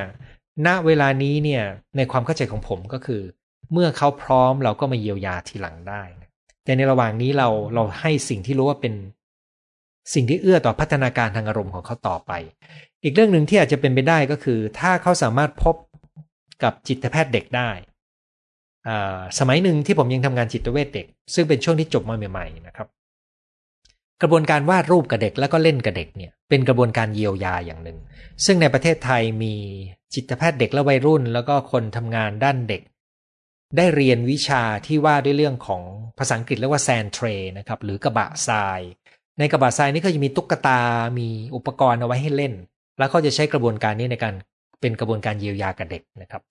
[0.68, 1.64] ณ เวลานี้เนี่ย
[1.98, 3.22] ในความเข้าใจของผมก็คือ
[3.74, 6.23] เมื่อเขาพร้อมเราก็มาเยียวยาทีหลังได้น
[6.64, 8.94] แต่ในระหว่างนี้เราเราให้สิ่งที่รู้ว่าเป็น
[10.14, 12.32] สิ่งที่เอื้อต่อพัฒนาการทางอารมณ์ของเขาต่อไป
[13.04, 15.76] อีกเรื่องหนึ่งที่อาจจะเป็นไปได้ก็คือ ถ้าเขาสามารถพบ
[16.64, 17.70] กับจิตแพทย์เด็กได้
[19.40, 22.88] สมัยหนึ่งที่ผมยังทำงานจิตเวชเด็ก ซึ่งเป็นช่วงที่จบมาใหม่ๆนะครับ
[24.22, 27.98] กระบวนการวาดรูปกับเด็กแล้วก็เล่นกับเด็กเนี่ยเป็นกระบวนการเยียวยาอย่างหนึ่ง
[28.46, 29.54] ซึ่งในประเทศไทยมี
[30.14, 32.82] จิตแพทย์เด็กและวัยรุ่น แล้วก็คนทำงานด้านเด็ก
[33.78, 35.82] ได้เรียนวิชาที่ว่าด้วยเรื่องของ
[36.18, 37.26] ภาษาอังกฤษเรียกว่าแซนเทร
[37.58, 38.80] นะครับหรือกระบะทราย
[39.40, 40.82] ในกระบะทรายนี่ก็จะมีตุ๊กตา
[41.20, 42.54] มีอุปกรณ์เอาไว้ให้เล่น
[42.98, 44.34] แล้วเขาจะใช้กระบวนการนี้ในการ
[44.82, 46.42] เป็นกระบวนการเยียวยากับเด็กนะครับ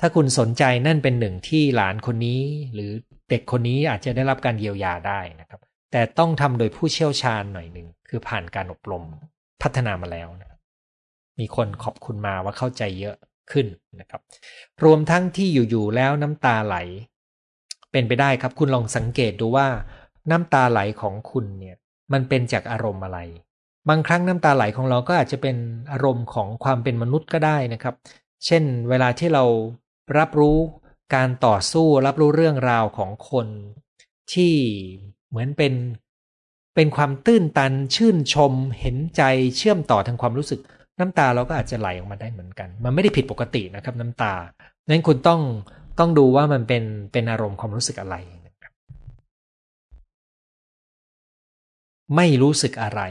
[0.00, 2.40] ถ้าคุณสนใจนั่นเป็นหนึ่งที่หลานคนนี้
[2.74, 2.90] หรือ
[3.30, 5.60] เด็กคนนี้อาจจะได้รับการเยียวยาได้นะครับ
[5.92, 9.04] แต่ต้องทำโดยผู้เชี่ยวชาญหน่อยหนึ่งคือผ่านการอบรม
[9.62, 10.58] พัฒนามาแล้วนะ
[11.40, 13.16] มีคนขอบคุณมาว่าเข้าใจเยอะ
[13.52, 13.66] ขึ้น
[14.00, 14.20] นะครับ
[14.84, 16.76] รวมทั้งที่อยู่ๆแล้วน้ำตาไหล
[17.92, 19.66] เป็นไปได้ครับคุณลองสังเกตดูว่า
[20.30, 21.76] น้ำตาไหลของคุณเนี่ย
[22.12, 23.18] มันเป็นจากอารมณ์อะไร
[23.88, 25.56] บางครั้งน้ำตาไหลของเราก็อาจจะเป็น
[25.92, 27.94] อารมณ์ของความเป็นมนุษย์ก็ได้นะครับ
[28.46, 29.44] เช่น เวลาที่เรา
[30.18, 30.58] รับรู้
[31.14, 33.46] การต่อสู้รับรู้เรื่องราวของคน
[34.32, 34.54] ที่
[35.28, 35.74] เหมือนเป็น
[36.74, 39.22] เป็นความตื้นตันชื่นชมเห็นใจ
[39.56, 40.60] เชื่อมต่อทางความรู้สึก
[41.00, 44.34] น้ำตาเราก็อาจจะไหลออกมาได้เหมือนกัน มันไม่ได้ผิดปกตินะครับ น้ำตา
[44.88, 45.40] นั้นคุณต้อง
[45.98, 48.16] ต้องดูว่ามันเป็นเป็นอารมณ์ความรู้สึกอะไร
[52.16, 53.02] ไม่รู้สึกอะไร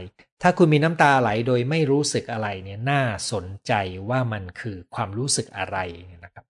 [0.42, 3.72] ถ้าคุณมีน้ำตาไหลโดยไม่รู้สึกอะไรเนี่ยน่าสนใจ
[4.08, 5.78] ว่ามันคือความรู้สึกอะไร
[6.24, 6.44] นะครับ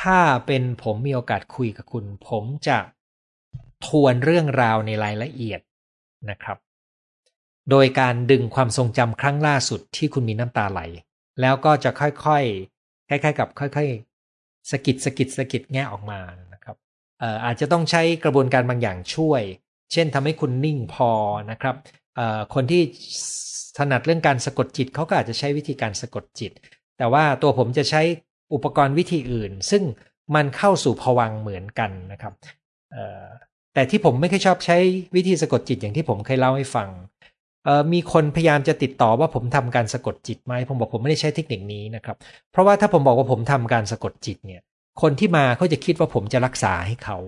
[0.00, 2.78] ถ้าเป็นผมมีโอกาสคุยกับคุณ ผมจะ
[3.86, 5.60] ทวนเรื่องราวในรายละเอียด
[6.30, 6.58] นะครับ
[7.70, 10.80] โดยการดึงความทรงจำครั้งล่าสุดที่คุณมีน้ำตาไหล
[11.40, 16.20] แล้วก็จะค่อยๆคล้ายๆ กับค่อยๆสกิดสกิดสกิดแง่ออกมา
[16.52, 16.76] นะครับ
[17.44, 19.42] อาจจะต้องใช้กระบวนการบางอย่างช่วย
[19.92, 21.10] เช่นทำให้คุณนิ่งพอ
[21.50, 21.76] นะครับ
[22.54, 22.82] คนที่
[23.78, 26.52] ถนัดเรื่องการสะกดจิตเขาก็อาจจะใช้วิธีการสะกดจิต
[26.98, 28.02] แต่ว่าตัวผมจะใช้
[28.54, 29.82] อุปกรณ์วิธีอื่น ซึ่ง
[30.34, 32.34] มันเข้าสู่ผวังเหมือนกันนะครับ
[33.74, 34.78] แต่ที่ผมไม่ค่อยชอบใช้
[35.14, 36.88] วิธีสะกดจิตอย่างที่ผมเคยเล่าให้ฟัง
[37.92, 42.16] มีคนพยายามจะติดต่อว่าผมทำการสะกดจิตไหมผมบอกผมไม่ได้ใช้เทคนิคนี้นะครับ
[42.52, 44.60] เพราะว่าถ้าผมบอกว่าผมทำการสะกดจิตเนี่ย
[45.02, 47.18] คนที่มาเขาจะคิดว่าผมจะรักษาให้เขา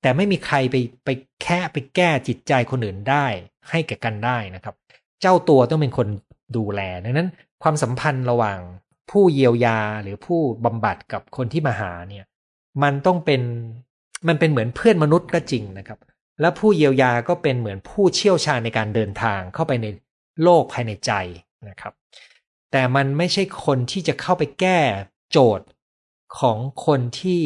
[0.00, 1.08] แต่ไม่มีใครไปไป
[1.42, 3.26] แค่ไปแก้จิตใจคนอื่นได้
[3.70, 4.74] ให้แก่กันได้นะครับ
[5.20, 6.08] เจ้าตัวต้องเป็นคน
[6.56, 7.28] ดูแลดังนั้น
[7.62, 8.58] ความสัมพันธ์ระหว่าง
[9.10, 12.24] ผู้เยียวยาหรือผู้บำบัดกับคนที่มาหาเนี่ย
[12.82, 13.42] มันต้องเป็น
[14.28, 15.98] มันเป็นเหมือนเพื่อนมนุษย์ก็จริงนะครับ
[16.40, 19.86] และผู้เยียวยาก็เป็นเหมือนผู้เชี่ยวชาญในการเดินทางเข้าไปใน
[20.42, 21.12] โลกภายในใจ
[21.68, 21.94] นะครับ
[22.72, 24.80] แต่มันไม่ใช่คนที่จะเข้าไปแก้
[25.30, 25.66] โจทย์
[26.38, 27.42] ของคนที่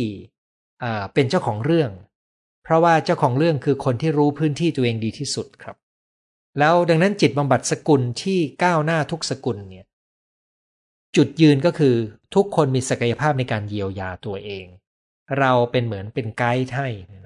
[1.14, 1.90] เป็นเจ้าของเรื่อง
[2.64, 5.76] เพราะว่าเจ้าของเรื่องคือคนที่รู้พื้นที่ตัวเองดีที่สุดครับ
[6.58, 9.86] แล้วดังนั้นจิตบำบัดสกุลที่ก้าวหน้าทุกสกุลเนี่ย
[11.16, 11.94] จุดยืนก็คือ
[12.34, 14.66] ทุกคนมีศักยภาพในการเยียวยาตัวเอง
[15.38, 16.88] เราเป็นเหมือนเป็นไกด์ให้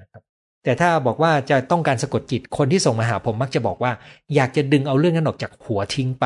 [0.63, 3.91] แต่ถ้าบอกว่าจะต้องการสะกดจิตคนที่ส่งมาหาผมมักจะบอกว่า
[4.35, 6.25] อยากจะดึงเอาเรื่องนั้นออกจากหัวทิ้งไป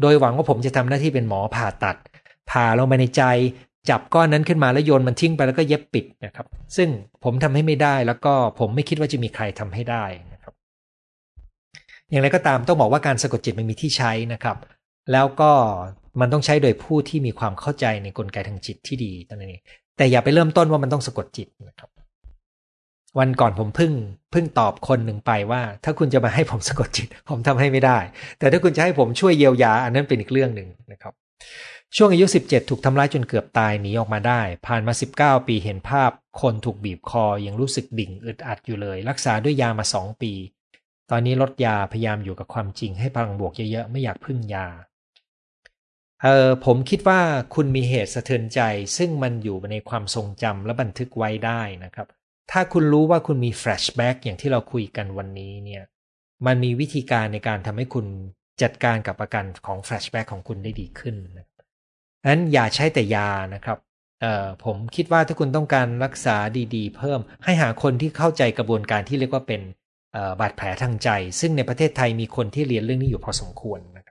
[0.00, 1.96] โดยหวังว่าผมจะทำหน้าที่เป็นหมอผ่าตัด
[2.50, 3.22] ผ่าลงไปในใจ
[3.90, 6.88] จับก้อนนั้นขึ้นมาแล้วโยนมันทิ้งไปแล้วก็เย็บปิดนะครับ ซึ่ง
[7.24, 10.52] ผมทำให้ไม่ได้แล้วก็ผมไม่คิดว่าจะมีใครทำให้ได้นะครับ
[12.10, 14.56] อย่างไรก็ตามต้องบอกว่าการสะกดจิตมันมีที่ใช้นะครับ
[15.12, 15.50] แล้วก็
[16.20, 19.60] มันต้องใช้โดยผู้ที่มีความเข้าใจในกลไกทางจิตที่ดีตั้งนี้
[19.96, 21.90] แต่อย่าไปเริ่มต้นว่ามันต้องสะกดจิตนะครับ
[23.18, 23.92] วันก่อนผมเพิ่ง
[24.32, 27.98] เพิ่งตอบคนหนึ่งไปว่า ถ้าคุณจะมาให้ผมสะกดจิต ผมทำให้ไม่ได้
[28.38, 31.14] แต่ถ้าคุณจะให้ผมช่วยเยียวยา อันนั้นเป็นอีกเรื่องหนึ่งนะครับ
[31.96, 40.32] ช่วงอายุ 17 ถูกทำร้ายจนเกือบตายหนีออกมาได้ ผ่านมา 19 ปีเห็นภาพ คนถูกบีบคอยังรู้สึกดิ่งอึดอัดอยู่เลย รักษาด้วยยามา 2 ปี
[41.10, 44.66] ตอนนี้ลดยาพยายามอยู่กับความจริงให้พลังบวกเยอะๆไม่อยากพึ่งยา
[46.22, 47.20] เออผมคิดว่า
[47.54, 48.60] คุณมีเหตุสะเทือนใจ
[48.96, 52.08] ซึ่งมันอยู่ในความทรงจำและบันทึกไว้ได้นะครับ
[52.50, 55.82] ถ้าคุณรู้ว่าคุณมีแฟลชแบ็กอย่างที่เราคุยกันวันนี้เนี่ย
[56.46, 58.06] มันมีวิธีการในการทำให้คุณ
[58.62, 61.46] จัดการกับอาการของแฟลชแบ็กของคุณได้ดีขึ้นนะ
[62.28, 63.78] นั้นอย่าใช้แต่ยานะครับ
[64.64, 66.36] ผมคิดว่าถ้าคุณต้องการรักษา
[66.74, 69.60] ดีๆ เพิ่มให้หาคนที่เข้าใจกระบวนการที่เรียกว่าเป็น
[70.40, 71.08] บาดแผลทางใจ
[71.40, 74.03] ซึ่งในประเทศไทยมีคนที่เรียนเรื่องนี้อยู่พอสมควรนะ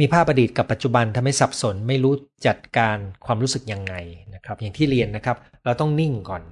[0.00, 2.14] มีภาพอดีตกับปัจจุบันทำให้สับสนไม่รู้
[2.46, 3.94] จัดการความรู้สึกยังไง
[4.34, 6.42] นะครับ อย่างที่เรียนนะครับ เราต้องนิ่งก่อน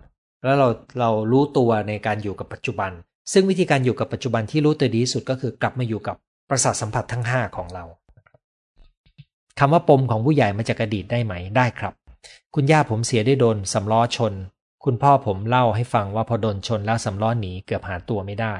[0.45, 0.69] แล้วเรา
[1.01, 2.91] เรารู้ตัวในการอยู่กับปัจจุบัน
[3.33, 6.17] ซึ่งวิธีการอยู่กับปัจจุบันที่รู้ตัวดีที่สุดก็คือกลับมาอยู่กับ
[6.51, 7.85] ประสาทสัมผัสทั้ง 5 ของเรา
[9.59, 11.93] คำว่าปมของผู้ใหญ่มาจากอดีตได้ไหมได้ครับ
[12.55, 14.35] คุณย่าผมเสียได้โดนสำล้อชน
[14.85, 18.55] คุณพ่อผมเล่าให้ฟังว่าพอโดนชนแล้วสำล้อหนีเกือบหาตัวไม่ได้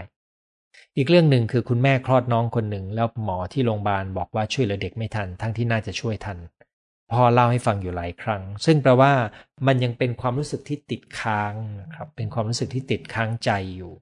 [0.97, 6.39] อีกเรื่องหนึ่งคือคุณแม่คลอดน้องคนหนึ่ง แล้วหมอที่โรงพยาบาลบอกว่าช่วยเหลือเด็กไม่ทัน ทั้งที่น่าจะช่วยทัน
[7.13, 9.13] พ่อเล่าให้ฟังอยู่หลายครั้ง ซึ่งแปลว่า
[9.67, 13.93] มันยังเป็นความรู้สึกที่ติดค้างนะครับเป็นความรู้สึกที่ติดค้างใจอยู่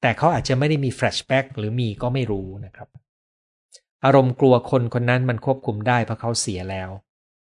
[0.00, 2.88] แต่เขาอาจจะไม่ได้มีแฟลชแบ็กหรือมีก็ไม่รู้นะครับ
[4.04, 6.90] อารมณ์กลัวคนคนนั้นมันควบคุมได้เพราะเขาเสียแล้ว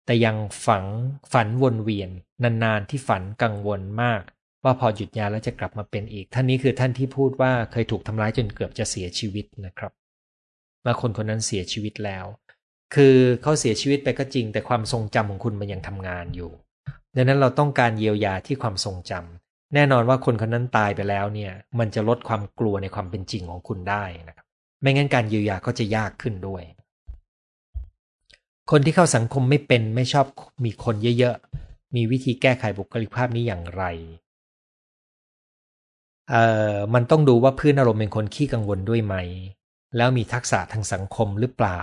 [0.07, 0.85] แต่ยังฝัง
[1.33, 2.11] ฝันวนเวียน
[2.43, 4.23] นานๆที่ฝันกังวลมาก
[4.65, 9.93] ว่าพอหยุดยาแล้วจะกลับมาเป็นอีก ท่านนี้คือท่านที่พูดว่าเคยถูกทำร้ายจนเกือบจะเสียชีวิตนะครับ
[10.85, 12.25] และคนคนนั้นเสียชีวิตแล้ว
[12.95, 16.51] คือเขาเสียชีวิตไปก็จริง แต่ความทรงจำของคุณมันยังทำงานอยู่
[17.17, 24.47] ดังนั้นเราต้องการเยียวยาที่ความทรงจำแน่นอนว่าคนคนนั้นตายไปแล้วเนี่ย มันจะลดความกลัวในความเป็นจริงของคุณได้นะครับ
[24.81, 26.63] ไม่งั้นการเยียวยาก็จะยากขึ้นด้วย
[28.71, 30.27] คนที่เข้าสังคมไม่เป็นไม่ชอบ
[30.65, 33.85] มีคนเยอะๆมีวิธีแก้ไขบุคลิกภาพนี้อย่างไร
[36.31, 39.15] เอ่อมันต้องดูว่าพื้นอารมณ์เป็นคนขี้กังวลด้วยไหม
[39.97, 41.81] แล้วมีทักษะทางสังคมหรือเปล่า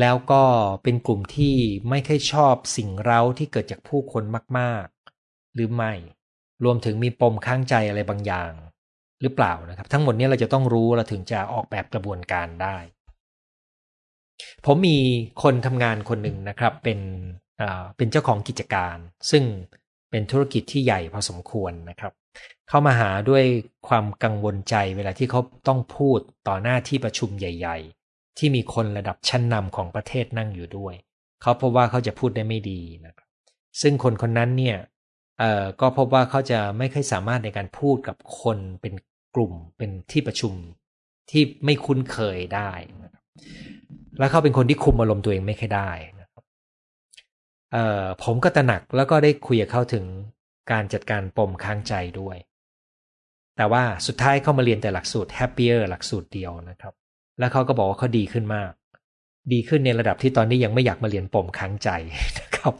[0.00, 0.42] แล้วก็
[0.82, 1.56] เป็นกลุ่มที่
[1.88, 4.24] ไม่ค่อยชอบสิ่งเร้าที่เกิดจากผู้คน
[4.58, 5.92] มากๆ หรือไม่
[6.64, 8.52] รวมถึงมีปมข้างใจอะไรบางอย่าง
[9.22, 12.76] หรือเปล่านะครับ ทั้งหมดนี้เราจะต้องรู้เราถึงจะออกแบบกระบวนการได้
[14.64, 14.98] ผมมี
[15.42, 17.00] คนทำงานคนหนึ่งนะครับเป็น
[17.96, 18.96] เป็นเจ้าของกิจการ
[19.30, 19.44] ซึ่ง
[20.10, 22.12] เป็นธุรกิจที่ใหญ่พอสมควรนะครับ
[22.68, 23.44] เข้ามาหาด้วย
[23.88, 30.94] ความกังวลใจเวลาที่เขาต้องพูดต่อหน้าที่ประชุมใหญ่ ๆ ที่มีคนระดับชั้นนำของประเทศนั่งอยู่ด้วย
[31.42, 33.26] เขาพบว่าเขาจะพูดได้ไม่ดีนะครับ
[33.80, 34.76] ซึ่งคนคนนั้นเนี่ย
[35.38, 38.94] เอ่อก็พบว่าเขาจะไม่ค่อยสามารถในการพูดกับคนเป็น
[39.34, 40.52] กลุ่มเป็นที่ประชุม
[41.30, 42.70] ที่ไม่คุ้นเคยได้
[43.04, 43.22] นะครับ
[44.18, 46.44] แล้วเขาเป็นคนที่คุมอารมณ์ตัวเองไม่ค่อยได้นะครับ
[47.72, 50.04] เอ่อผมก็ตระหนักแล้วก็ได้คุยกับเขาถึง
[50.72, 52.36] การจัดการปมค้างใจด้วย
[53.56, 56.94] แต่ว่าสุดท้ายเขามาเรียนแต่หลักสูตร Happier หลักสูตรเดียวนะครับ
[57.38, 58.72] แล้วเขาก็บอกว่าเขาดีขึ้นมาก
[59.52, 61.88] ดีขึ้นในระดับที่ตอนนี้ยังไม่อยากมาเรียนปมค้างใจ
[62.40, 62.74] นะครับ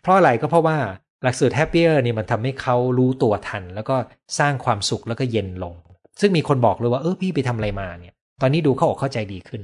[0.00, 0.78] เพราะอะไรก็เพราะว่า
[1.22, 3.96] หลักสูตร Happier นี่มันทำให้เขารู้ตัวทัน แล้วก็
[4.38, 5.74] สร้างความสุขแล้วก็เย็นลง
[6.20, 9.62] ซึ่งมีคนบอกเลยว่าเออพี่ไปทำอะไรมาเนี่ย ตอนนี้ดูเขาออกเข้าใจดีขึ้น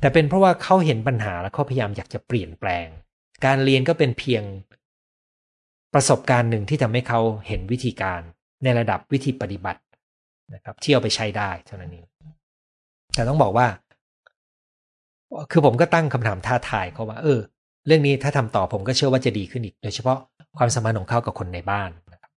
[0.00, 2.86] แต่เป็นเพราะว่าเขาเห็นปัญหาแล้วเขาพยายามอยากจะเปลี่ยนแปลง
[3.44, 4.42] การเรียนก็เป็นเพียง
[5.94, 8.22] ประสบการณ์หนึ่งที่ทำให้เขาเห็นวิธีการ
[8.64, 9.80] ในระดับวิธีปฏิบัติ
[10.54, 12.06] นะครับที่เอาไปใช้ได้เท่านั้นเอง
[13.14, 13.66] แต่ต้องบอกว่า
[15.50, 17.40] คือผมก็ตั้งคำถามท้าทายเขาว่า เออ
[17.86, 20.18] เรื่องนี้ถ้าทำต่อผมก็เชื่อว่าจะดีขึ้นอีก โดยเฉพาะ
[20.58, 22.30] ความสัมพันธ์ของเขากับคนในบ้านนะครับ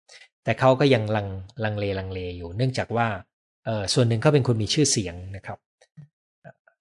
[0.44, 1.28] แต่เขาก็ยังลัง
[1.64, 3.08] ลังเลลังเลอยู่ เนื่องจากว่า
[3.66, 5.60] เออส่วนหนึ่งเขาเป็นคนมีชื่อเสียงนะครับ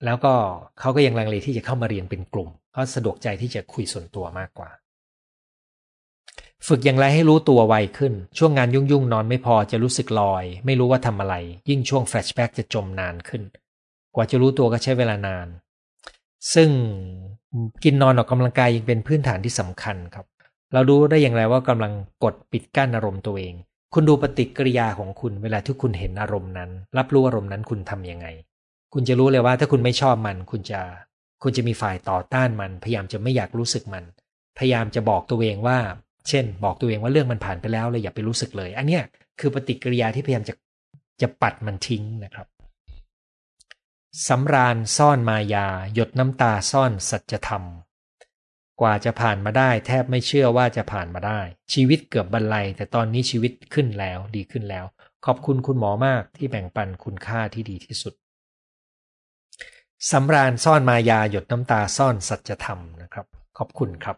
[0.04, 0.34] แล้วก็
[0.80, 4.70] เขาก็ยังลังเลที่จะเข้ามาเรียนเป็นกลุ่มเขาสะดวกใจที่จะคุยส่วนตัวมากกว่า
[6.66, 11.34] ฝึกอย่างไรให้รู้ตัวไวขึ้น ช่วงงานยุ่งๆ นอนไม่พอจะรู้สึกลอย ไม่รู้ว่าทำอะไร
[11.68, 13.42] ยิ่งช่วงแฟลชแบ็กจะจมนานขึ้น
[14.14, 15.48] กว่าจะรู้ตัวก็ใช้เวลานาน
[16.54, 16.70] ซึ่ง
[17.84, 20.26] กินนอนออกกำลังกายยังเป็นพื้นฐานที่สำคัญครับ
[20.72, 21.92] เรารู้ได้อย่างไรว่ากำลัง
[22.24, 23.54] กดปิดกั้นอารมณ์ตัวเอง
[23.94, 28.26] คุณดูปฏิกิริยาของคุณเวลาที่คุณเห็นอารมณ์นั้น รับรู้อารมณ์นั้นคุณทำยังไง
[28.94, 30.80] คุณจะรู้เลยว่าถ้าคุณไม่ชอบมัน คุณจะ
[31.42, 34.04] คุณจะมีฝ่ายต่อต้านมัน พยายามจะไม่อยากรู้สึกมัน
[34.58, 35.78] พยายามจะบอกตัวเองว่า
[36.28, 39.02] เช่น บอกตัวเองว่าเรื่องมันผ่านไปแล้วเลยอย่าไปรู้สึกเลย อันเนี้ย
[39.40, 40.54] คือปฏิกิริยาที่พยายามจะ
[41.22, 42.46] จะปัดมันทิ้งนะครับ
[44.28, 47.62] สำราญซ่อนมายา หยดน้ำตาซ่อนสัจธรรม
[48.80, 51.40] กว่าจะผ่านมาได้ แทบไม่เชื่อว่าจะผ่านมาได้
[51.72, 54.84] ชีวิตเกือบบรรลัย แต่ตอนนี้ชีวิตขึ้นแล้วดีขึ้นแล้ว
[55.26, 58.14] ขอบคุณคุณหมอมากที่แบ่งปันคุณค่าที่ดีที่สุด
[60.10, 63.26] สำราญซ่อนมายา หยดน้ำตาซ่อนสัจธรรมนะครับ
[63.58, 64.16] ขอบคุณครับ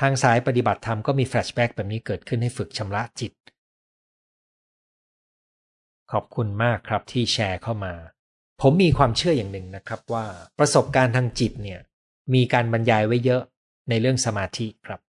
[0.00, 3.32] ทางสายปฏิบัติธรรมก็มีแฟลชแบ็กแบบนี้เกิดขึ้นให้ฝึกชำระจิต
[6.12, 7.94] ขอบคุณมากครับที่แชร์เข้ามา
[8.62, 10.24] ผมมีความเชื่ออย่างหนึ่งนะครับว่า
[10.58, 11.80] ประสบการณ์ทางจิตเนี่ย
[12.34, 13.42] มีการบรรยายไว้เยอะ
[13.88, 15.00] ในเรื่องสมาธิครับ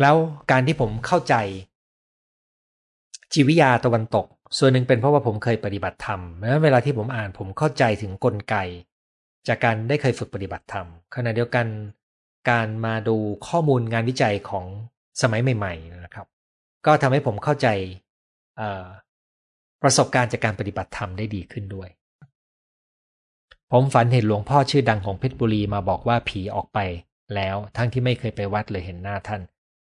[0.00, 0.16] แล้ว
[0.50, 1.34] การที่ผมเข้าใจ
[3.32, 4.26] จิวิยาตะวันตก
[4.58, 8.56] ส่วนหนึ่งเป็นเพราะว่าผมเคยปฏิบัติธรรมแล้วเวลาที่ผมอ่านผมเข้าใจถึงกลไก
[9.48, 11.66] จากการได้เคยฝึกปฏิบัติธรรมขณะเดียวกัน
[12.50, 14.66] การมาดูข้อมูลงานวิจัยของ
[15.22, 16.26] สมัยใหม่ ๆ นะครับ
[16.86, 17.68] ก็ทำให้ผมเข้าใจ
[19.82, 21.88] ประสบการณ์จากการปฏิบัติธรรมได้ดีขึ้นด้วย
[23.72, 26.78] ผมฝันเห็นหลวงพ่อชื่อดังของเพชรบุรีมาบอกว่าผีออกไป
[27.34, 29.42] แล้วทั้งที่ไม่เคยไปวัดเลยเห็นหน้าท่าน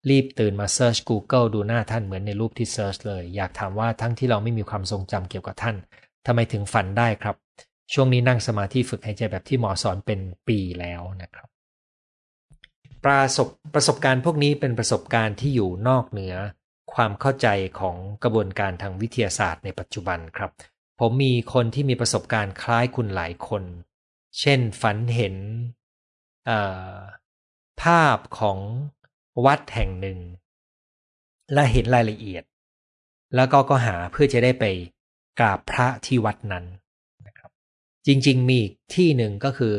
[0.10, 5.76] รีบตื่นมาเซิร์ช Google ดูหน้าท่านเหมือนในรูปที่ search เลย อยากถามว่าทั้งที่เราไม่มีความทรงจำเกี่ยวกับท่าน
[6.26, 7.36] ทำไมถึงฝันได้ครับ
[7.94, 11.48] ช่วงนี้นั่งสมาธิฝึกหายใจแบบที่หมอสอนเป็นปีแล้วนะครับ
[13.06, 16.36] ประสบประสบการณ์พวกนี้เป็นประสบการณ์ที่อยู่นอกเหนือ
[16.94, 17.48] ความเข้าใจ
[17.80, 20.52] ของกระบวนการทางวิทยาศาสตร์ในปัจจุบันครับ
[21.00, 23.64] ผมมีคนที่มีประสบการณ์คล้ายคุณหลายคน
[24.40, 25.36] เช่นฝันเห็น
[27.82, 28.60] ภาพของ
[29.46, 30.20] วัดแห่งหนึ่ง
[31.54, 32.44] และเห็นรายละเอียด
[33.36, 34.66] แล้วก็ก็หาเพื่อจะได้ไป
[35.40, 36.66] กราบพระที่วัดนั้น
[37.28, 37.52] นะครับ
[38.06, 39.76] จริง ๆ มีอีกที่หนึ่งก็คือ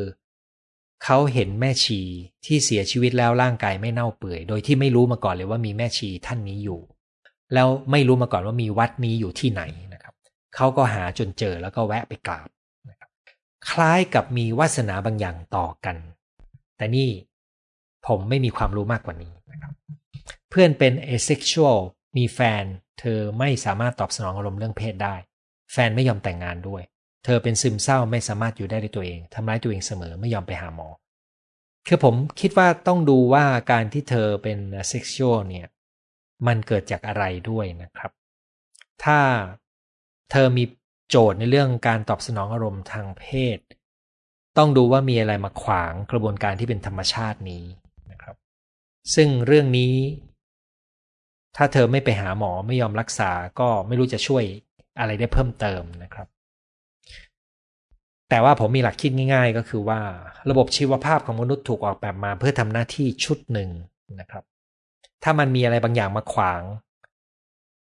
[1.05, 2.01] เขาเห็นแม่ชี
[2.47, 6.81] ที่เสียชีวิตแล้วร่างกายไม่เน่าเปื่อย โดยที่ไม่รู้มาก่อนเลยว่ามีแม่ชีท่านนี้อยู่
[7.55, 9.63] แล้วไม่รู้มาก่อนว่ามีวัดนี้อยู่ที่ไหน
[9.93, 10.15] นะครับ
[10.55, 12.49] เขาก็หาจนเจอแล้วก็แวะไปกราบ
[12.91, 13.11] นะครับ
[13.71, 15.97] คล้ายกับมีวาสนาบางอย่างต่อกัน
[16.77, 17.09] แต่นี่
[18.07, 19.73] ผมไม่มีความรู้มากกว่านี้นะครับ
[20.51, 21.79] เพื่อนเป็น asexual
[22.17, 22.65] มีแฟน
[23.01, 25.15] เธอไม่สามารถตอบสนองอารมณ์เรื่องเพศได้
[25.73, 26.83] แฟนไม่ยอมแต่งงานด้วย
[27.25, 30.89] เธอเป็นซึมเศร้าไม่สามารถอยู่ได้ด้วยตัวเองทำร้ายตัวเองเสมอไม่ยอมไปหาหมอ
[31.87, 34.59] คือผมคิดว่าต้องดูว่าการที่เธอเป็น
[34.89, 35.69] เซ็กชวลเนี่ย
[36.47, 38.11] มันเกิดจากอะไรด้วยนะครับ
[39.05, 39.21] ถ้า
[40.31, 40.65] เธอมี
[41.11, 43.25] โจทย์ในเรื่องการตอบสนองอารมณ์ทางเพ
[43.57, 43.59] ศ
[44.59, 47.65] ต้องดูว่ามีอะไรมาขวางกระบวนการที่เป็นธรรมชาตินี้
[48.11, 48.37] นะครับ
[49.15, 49.95] ซึ่งเรื่องนี้
[51.57, 54.45] ถ้าเธอไม่ไปหาหมอไม่ยอมรักษาก็ไม่รู้จะช่วย
[54.99, 56.27] อะไรได้เพิ่มเติมนะครับ
[58.35, 60.01] แต่ว่าผมมีหลักคิดง่าย ๆ ก็คือว่า
[60.51, 63.71] ระบบชีวภาพของมนุษย์ถูกออกแบบมาเพื่อทำหน้าที่ชุดหนึ่ง
[64.21, 64.45] นะครับ
[65.23, 66.63] ถ้ามันมีอะไรบางอย่างมาขวาง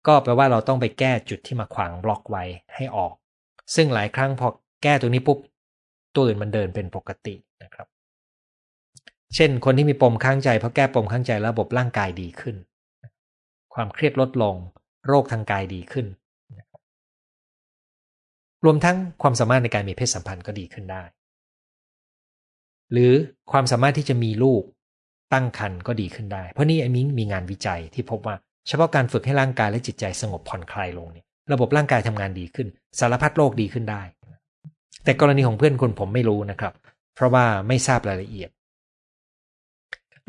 [0.07, 2.43] ก็แปลว่าเราต้องไปแก้จุดที่มาขวางบล็อกไว้
[2.75, 3.13] ให้ออก
[3.75, 4.47] ซึ่งหลายครั้งพอ
[4.83, 5.37] แก้ตัวนี้ปุ๊บ
[6.15, 7.87] ตัวอื่นมันเดินเป็นปกตินะครับ
[9.35, 12.55] เช่น คนที่มีปมข้างใจพอแก้ปมข้างใจระบบร่างกายดีขึ้น
[13.73, 14.55] ความเครียดลดลง
[15.07, 16.05] โรคทางกายดีขึ้น
[18.65, 21.03] รวมทั้งความสามารถในการมีเพศสัมพันธ์ก็ดีขึ้นได้
[22.91, 23.13] หรือ
[23.51, 24.63] ความสามารถที่จะมีลูก
[25.33, 28.35] ตั้งครรภ์ก็ดีขึ้นได้ เพราะนี่ไอ้มิ้งมีงานวิจัยที่พบว่า
[28.67, 32.67] เฉพาะการฝึกให้ร่างกายและจิตใจสงบผ่อนคลายลงเนี่ยระบบร่างกายทำงานดีขึ้น
[32.99, 34.01] สารพัดโรคดีขึ้นได้
[35.03, 36.73] แต่กรณีของเพื่อนคนผมไม่รู้นะครับ
[37.15, 38.49] เพราะว่าไม่ทราบรายละเอียด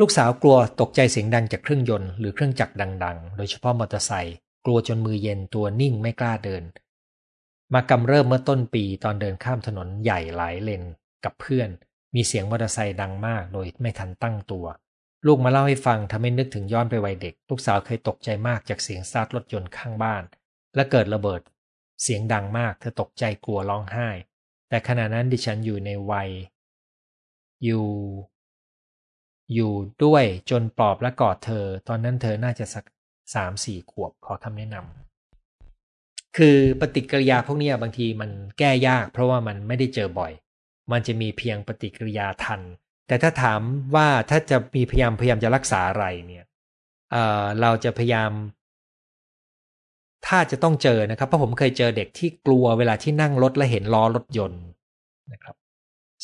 [0.01, 6.62] ลูกสาวกลัวตกใจเสียงดังจากเครื่องยนต์หรือเครื่องจักรดัง ๆ โดยเฉพาะมอเตอร์ไซค์กลัวจนมือเย็นตัวนิ่งไม่กล้าเดิน
[7.74, 10.83] มากำเริ่มเมื่อต้นปีตอนเดินข้ามถนนใหญ่หลายเลน
[11.24, 11.68] กับเพื่อน
[12.14, 14.66] มีเสียงมอเตอร์ไซค์ดังมากโดยไม่ทันตั้งตัว
[15.26, 20.22] ลูกมาเล่าให้ฟังทำให้นึกถึงย้อนไปวัยเด็ก ลูกสาวเคยตกใจมากจากเสียงซาดรถยนต์ข้างบ้าน
[20.74, 21.40] และเกิดระเบิด
[22.02, 24.09] เสียงดังมากเธอตกใจกลัวร้องไห้
[24.68, 26.31] แต่ขณะนั้นดิฉันอยู่ในวัย
[27.64, 27.87] อยู่
[29.55, 29.72] อยู่
[30.05, 32.85] ด้วยจนปลอบและกอดเธอ ตอนนั้นเธอน่าจะสัก
[33.35, 35.05] สามสี่ขวบขอคำแนะนำ
[36.37, 40.33] คือปฏิกิริยาพวกนี้บางทีมันแก้ยาก เพราะว่ามันไม่ได้เจอบ่อย
[40.92, 42.61] มันจะมีเพียงปฏิกิริยาทัน
[43.09, 43.61] แต่ถ้าถาม
[43.94, 46.44] ว่าถ้าจะมีพยายามพยายามจะรักษาอะไรเนี่ย
[47.11, 48.31] เเราจะพยายาม
[50.27, 54.62] ถ้าจะต้องเจอนะครับ เพราะผมเคยเจอเด็กที่กลัวเวลาที่นั่งรถและเห็นล้อรถยนต์
[55.33, 55.57] นะครับ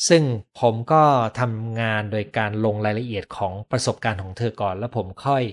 [0.07, 0.23] ซึ่ง
[0.59, 1.03] ผมก็
[1.39, 5.43] ทำงานโดยการลงรายละเอียดของประสบการณ์ของเธอก่อน แล้วผมค่อย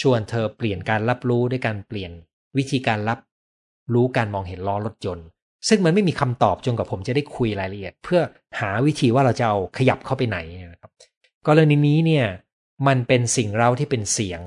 [0.00, 2.12] ชวนเธอเปลี่ยนการรับรู้ด้วยการเปลี่ยน
[2.56, 3.18] วิธีการรับ
[3.94, 5.26] รู้การมองเห็นล้อรถยนต์
[5.68, 8.20] ซึ่งมันไม่มีคำตอบจนกับผมจะได้คุยรายละเอียด เพื่อ
[8.60, 10.38] หาวิธีว่าเราจะเอาขยับเข้าไปไหน
[10.72, 10.90] นะครับ
[11.46, 12.26] กรณีนี้เนี่ย
[12.86, 14.40] มันเป็นสิ่งเราที่เป็นเสียง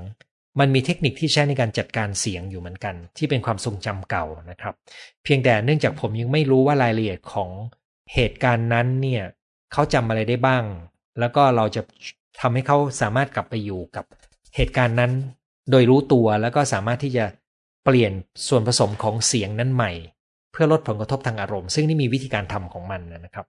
[0.60, 4.74] มันมีเทคนิคที่ใช้ในการจัดการเสียงอยู่เหมือนกัน ที่เป็นความทรงจำเก่านะครับ
[5.24, 7.50] เพียงแต่เนื่องจากผมยังไม่รู้ว่ารายละเอียดของ
[8.14, 9.24] เหตุการณ์นั้นเนี่ย
[9.74, 10.64] เขาจำอะไรได้บ้าง
[11.20, 11.82] แล้วก็เราจะ
[12.42, 14.06] ทำให้เขาสามารถกลับไปอยู่กับ
[14.56, 15.12] เหตุการณ์นั้น
[15.72, 17.26] โดยรู้ตัวแล้วก็สามารถที่จะ
[17.86, 18.12] เปลี่ยน
[18.48, 19.92] ส่วนผสมของเสียงนั้นใหม่
[20.52, 23.46] เพื่อลดผลกระทบทางอารมณ์ ซึ่งนี่มีวิธีการทำของมันนะครับ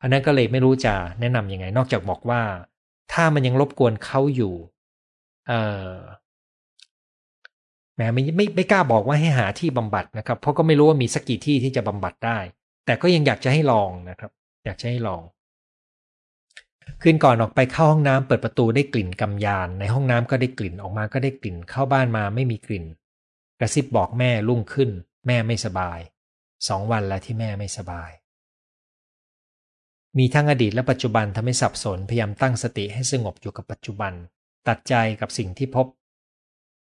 [0.00, 2.40] อันนั้นก็เลยไม่รู้จะแนะนํำยังไง นอกจากบอกว่า
[3.12, 4.54] ถ้ามันยังรบกวนเขาอยู่
[5.48, 5.52] เอ
[5.92, 5.94] อ
[7.96, 12.38] แม้ไม่ไม่ไม่กล้าบอกว่าให้หาที่บำบัดนะครับ เพราะก็ไม่รู้ว่ามีสักกี่ที่ที่จะบำบัดได้
[12.86, 14.30] แต่ก็ยังอยากจะให้ลองนะครับ
[14.64, 15.22] อยากจะให้ลอง
[17.02, 22.84] คืนก่อนออกไปเข้าห้องน้ำเปิดประตูได้กลิ่นกำยาน ในห้องน้ำก็ได้กลิ่นออกมาก็ได้กลิ่นเข้าบ้านมาไม่มีกลิ่น
[23.60, 24.90] กระซิบบอกแม่รุ่งขึ้น
[25.26, 25.98] แม่ไม่สบาย
[26.68, 28.10] สองวันแล้วที่แม่ไม่สบาย
[30.18, 34.12] มีทั้งอดีตและปัจจุบันทำให้สับสนพยายามตั้งสติให้สงบอยู่กับปัจจุบัน
[34.68, 35.86] ตัดใจกับสิ่งที่พบ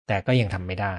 [0.06, 0.94] แต่ก็ยังทำไม่ได้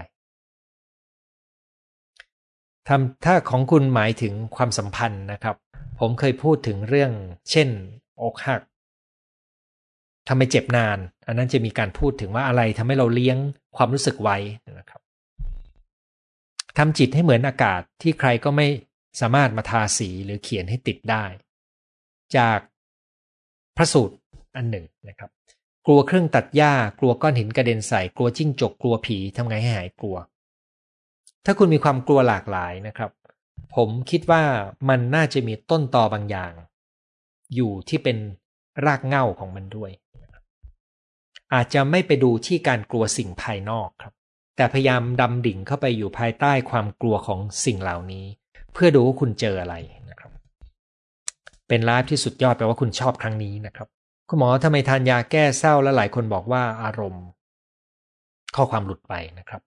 [2.88, 5.56] ทำถ้าของคุณหมายถึงความสัมพันธ์นะครับ
[6.00, 7.12] ผมเคยพูดถึงเรื่อง
[7.52, 7.70] เช่น
[8.22, 8.62] อกหัก
[10.28, 10.98] ทำไมเจ็บนาน
[11.28, 13.38] อันนั้นจะมีการพูดถึงว่าอะไรทำให้เราเลี้ยง
[13.78, 14.38] ความรู้สึกไว้
[14.80, 15.02] นะครับ
[16.78, 18.68] ทำจิตให้เหมือนอากาศที่ใครก็ไม่
[19.20, 21.26] สามารถมาทาสีหรือเขียนให้ติดได้
[22.36, 22.60] จาก
[23.78, 24.16] พระสูตร
[24.56, 25.30] อันหนึ่งนะครับ
[25.86, 30.18] กลัวเครื่องตัดหญ้ากลัวก้อนหินกระเด็นใส่กลัวจิ้งจกกลัวผีทำไงให้หายกลัว
[31.46, 33.12] ถ้าคุณมีความกลัวหลากหลายนะครับ
[33.76, 34.44] ผมคิดว่า
[34.90, 36.54] มันน่าจะมีต้นตอบางอย่าง
[37.56, 38.18] อยู่ที่เป็น
[38.86, 39.92] รากเหง้าของมันด้วย
[41.54, 44.14] อาจจะไม่ไปดูที่การกลัวสิ่งภายนอกครับ
[44.58, 48.26] แต่พยายามดำดิ่งเข้าไปอยู่ภายใต้ความกลัวของสิ่งเหล่านี้
[48.74, 49.76] เพื่อดูว่าคุณเจออะไร
[50.10, 50.32] นะครับ
[51.68, 53.88] เป็นไลฟ์ที่สุดยอดแปลว่าคุณชอบครั้งนี้นะครับ
[54.30, 57.26] คุณหมอทำไมทานยาแก้เศร้าแล้วหลายคนบอกว่าอารมณ์
[58.56, 59.62] ข้อความหลุดไปนะครับ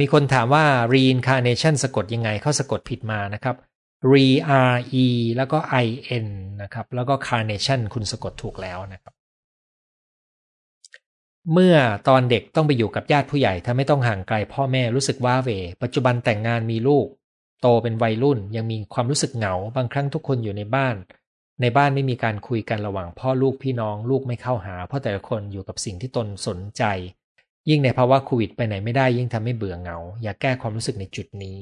[0.00, 3.56] มีคนถามว่า reincarnation สะกดยังไงเขาสะกดผิดมานะครับ
[4.12, 4.26] re
[4.72, 5.06] r e
[5.36, 5.86] แล้วก็ i
[6.24, 6.26] n
[6.62, 9.14] นะครับ แล้วก็ carnation คุณสะกดถูกแล้วนะครับ
[11.52, 11.76] เมื่อ
[12.08, 15.48] ตอนเด็กต้องไปอยู่กับญาติผู้ใหญ่ถ้าไม่ต้องห่างไกลพ่อแม่รู้สึกว้าเว
[15.82, 17.06] ปัจจุบันแต่งงานมีลูก
[17.60, 20.96] โตเป็นวัยรุ่นยังมีความรู้สึกเหงา บางครั้งทุกคนอยู่ในบ้าน
[21.60, 26.82] ในบ้านไม่มีการคุยกันระหว่างพ่อลูกพี่น้องลูกไม่เข้าหา เพราะแต่ละคนอยู่กับสิ่งที่ตนสนใจ
[27.68, 31.58] ยิ่งในภาวะโควิดไปไหนไม่ได้ยิ่งทำให้เบื่อเหงา อยากแก้ความรู้สึกในจุดนี้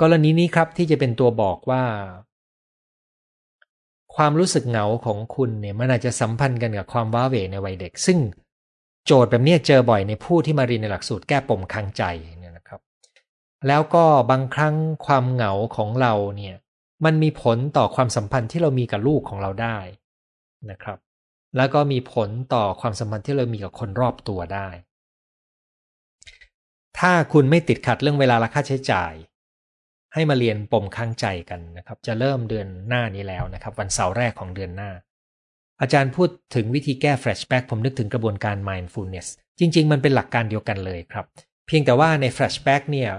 [0.00, 1.82] กรณีนี้ครับที่จะเป็นตัวบอกว่า
[4.16, 8.18] ความรู้สึกเหงาของคุณเนี่ยมันอาจจะสัมพันธ์กันกับความว้าเหวในวัยเด็ก ซึ่ง
[9.12, 12.02] โจทย์แบบนี้เจอบ่อยในผู้ที่มาเรียนในหลักสูตรแก้ปมค้างใจ
[12.38, 12.80] เนี่ยนะครับ
[13.68, 14.74] แล้วก็บางครั้ง
[15.06, 16.56] ความเหงาของเราเนี่ย
[17.04, 19.78] มันมีผลต่อความสัมพันธ์ที่เรามีกับลูกของเราได้
[20.70, 20.98] นะครับ
[21.56, 24.68] แล้วก็มีผลต่อความสัมพันธ์ที่เรามีกับคนรอบตัวได้
[26.98, 29.12] ถ้าคุณไม่ติดขัดเรื่องเวลาและค่าใช้จ่าย
[30.14, 34.90] ให้มาเรียนปมข้างใจกันนะครับ จะเริ่มเดือนหน้านี้แล้วนะครับ วันเสาร์แรกของเดือนหน้า
[35.80, 39.28] อาจารย์พูดถึงวิธีแก้แฟลชแบ็กผมนึกถึงกระบวนการ mindfulness
[39.58, 41.26] จริง ๆ มันเป็นหลักการเดียวกันเลยครับ
[41.66, 43.10] เพียงแต่ว่าในแฟลชแบ็กเนี่ย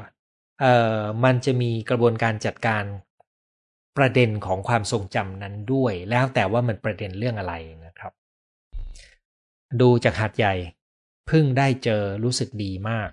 [0.61, 2.83] เอ่อมันจะมีกระบวนการจัดการ
[3.97, 7.53] ประเด็นของความทรงจำนั้นด้วย แล้วแต่ว่ามันประเด็นเรื่องอะไร
[7.85, 8.11] นะครับ
[9.81, 10.55] ดูจากหัดใหญ่
[11.29, 13.09] พึ่งได้เจอรู้สึกดีมาก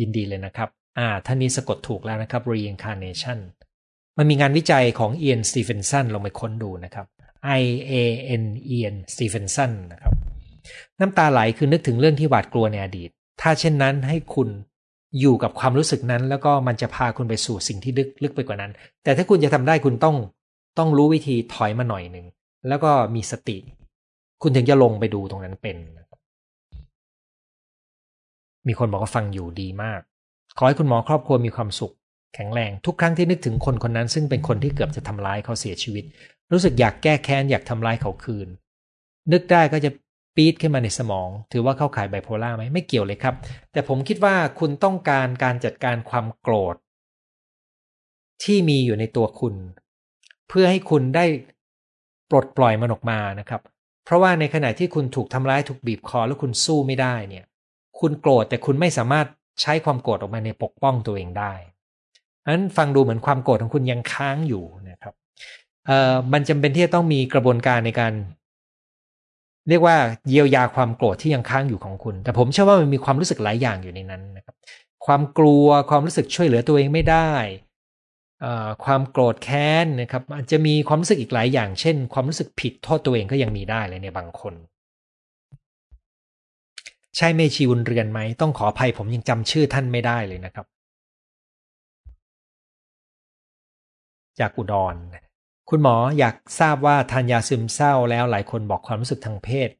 [0.00, 0.68] ยินดีเลยนะครับ
[0.98, 3.38] อ่าท่านนี้สะกดถูกแล้วนะครับ reincarnation
[4.18, 7.06] มันมีงานวิจัยของเอียนสตีเฟนสันลงไปค้นดูนะครับ
[7.60, 7.94] I A
[8.42, 10.12] N เอียนสตีเฟนสันนะครับ
[11.00, 13.08] น้ำตาไหลคือนึกถึงเรื่องที่หวาดกลัวในอดีต
[13.40, 14.48] ถ้าเช่นนั้นให้คุณ
[15.20, 18.72] อยู่กับความรู้สึกนั้น แล้วก็มันจะพาคุณไปสู่สิ่งที่ลึกลึกไปกว่านั้น
[19.04, 20.16] แต่ถ้าคุณจะทำได้คุณต้อง
[20.78, 22.26] ต้องรู้วิธีถอยมาหน่อยหนึ่ง
[22.68, 23.56] แล้วก็มีสติ
[24.42, 25.76] คุณถึงจะลงไปดูตรงนั้นเป็น
[28.68, 30.00] มีคนบอกว่าฟังอยู่ดีมาก
[30.58, 31.94] ขอให้คุณหมอครอบครัวมีความสุข
[32.34, 36.04] แข็งแรงทุกครั้งที่นึกถึงคนคนนั้น ซึ่งเป็นคนที่เกือบจะทำร้ายเขาเสียชีวิต
[36.52, 38.48] รู้สึกอยากแก้แค้นอยากทำร้ายเขาคืน
[39.32, 39.90] นึกได้ก็จะ
[40.36, 43.34] ปี๊ดขึ้นมาในสมอง ถือว่าเข้าข่ายไบโพล่าไหมไม่เกี่ยวเลยครับ
[43.72, 46.76] แต่ผมคิดว่าคุณต้องการการจัดการความโกรธ
[48.44, 49.54] ที่มีอยู่ในตัวคุณ
[50.48, 51.26] เพื่อให้คุณได้
[52.30, 53.60] ปลดปล่อยมันออกมานะครับ
[54.04, 57.44] เพราะว่าในขณะที่คุณถูกทำร้ายถูกบีบคอแล้วคุณสู้ไม่ได้เนี่ย
[58.00, 59.26] คุณโกรธแต่คุณไม่สามารถ
[59.60, 61.52] ใช้ความโกรธออกมาในปกป้องตัวเองได้
[62.48, 65.14] นั้นฟังดูเหมือนความโกรธของคุณยังค้างอยู่นะครับ
[65.86, 68.12] เอ่อมันจำเป็นที่จะต้องมีกระบวนการในการ
[69.68, 69.96] เรียกว่า
[70.28, 74.56] เยียวยาความโกรธที่ยังค้างอยู่ของคุณ แต่ผมเชื่อว่ามันมีความรู้สึกหลายอย่างอยู่ในนั้นนะครับ
[75.06, 77.32] ความกลัวความรู้สึกช่วยเหลือตัวเองไม่ได้
[78.84, 84.54] ความโกรธแค้นนะครับอาจจะมีความรู้สึกอีกหลายอย่าง เช่น ความรู้สึกผิดโทษตัวเองก็ยังมีได้เลยในบางคน
[87.16, 90.66] ใช่เมชีวุนเรือนไหมต้องขออภัยผมยังจำชื่อท่านไม่ได้เลยนะครับ
[94.40, 94.94] จากอุดร
[95.70, 99.70] คุณหมออยากทราบว่าทานยาซึมเศร้าแล้วหลายคนบอกความรู้สึกทางเพศ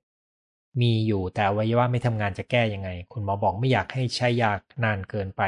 [0.81, 4.53] มีอยู่แต่วัยวะไม่ทำงานจะแก้ยังไง คุณหมอบอกไม่อยากให้ใช้ยา
[4.85, 5.43] นานเกินไป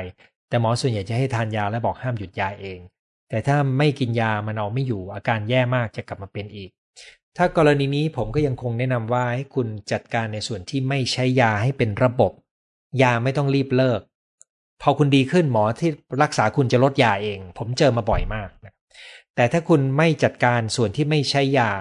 [0.49, 2.79] แต่หมอส่วนใหญ่จะให้ทานยาและบอกห้ามหยุดยาเอง
[3.29, 6.71] แต่ถ้าไม่กินยามันเอาไม่อยู่อาการแย่มากจะกลับมาเป็นอีก
[7.37, 12.33] ถ้ากรณีนี้ผมก็ยังคงแนะนำว่าให้คุณจัดการในส่วนที่ไม่ใช้ยาให้เป็นระบบ
[13.03, 14.01] ยาไม่ต้องรีบเลิก
[14.83, 15.91] พอคุณดีขึ้นหมอที่
[16.23, 18.74] รักษาคุณจะลดยาเอง ผมเจอมาบ่อยมากนะ
[19.37, 21.73] แต่ถ้าคุณไม่จัดการส่วนที่ไม่ใช้ยา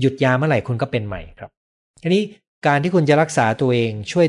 [0.00, 1.50] หยุดยาเมื่อไหร่คุณก็เป็นใหม่ครับ
[2.02, 2.22] ทีนี้
[2.66, 4.26] การที่คุณจะรักษาตัวเองช่วย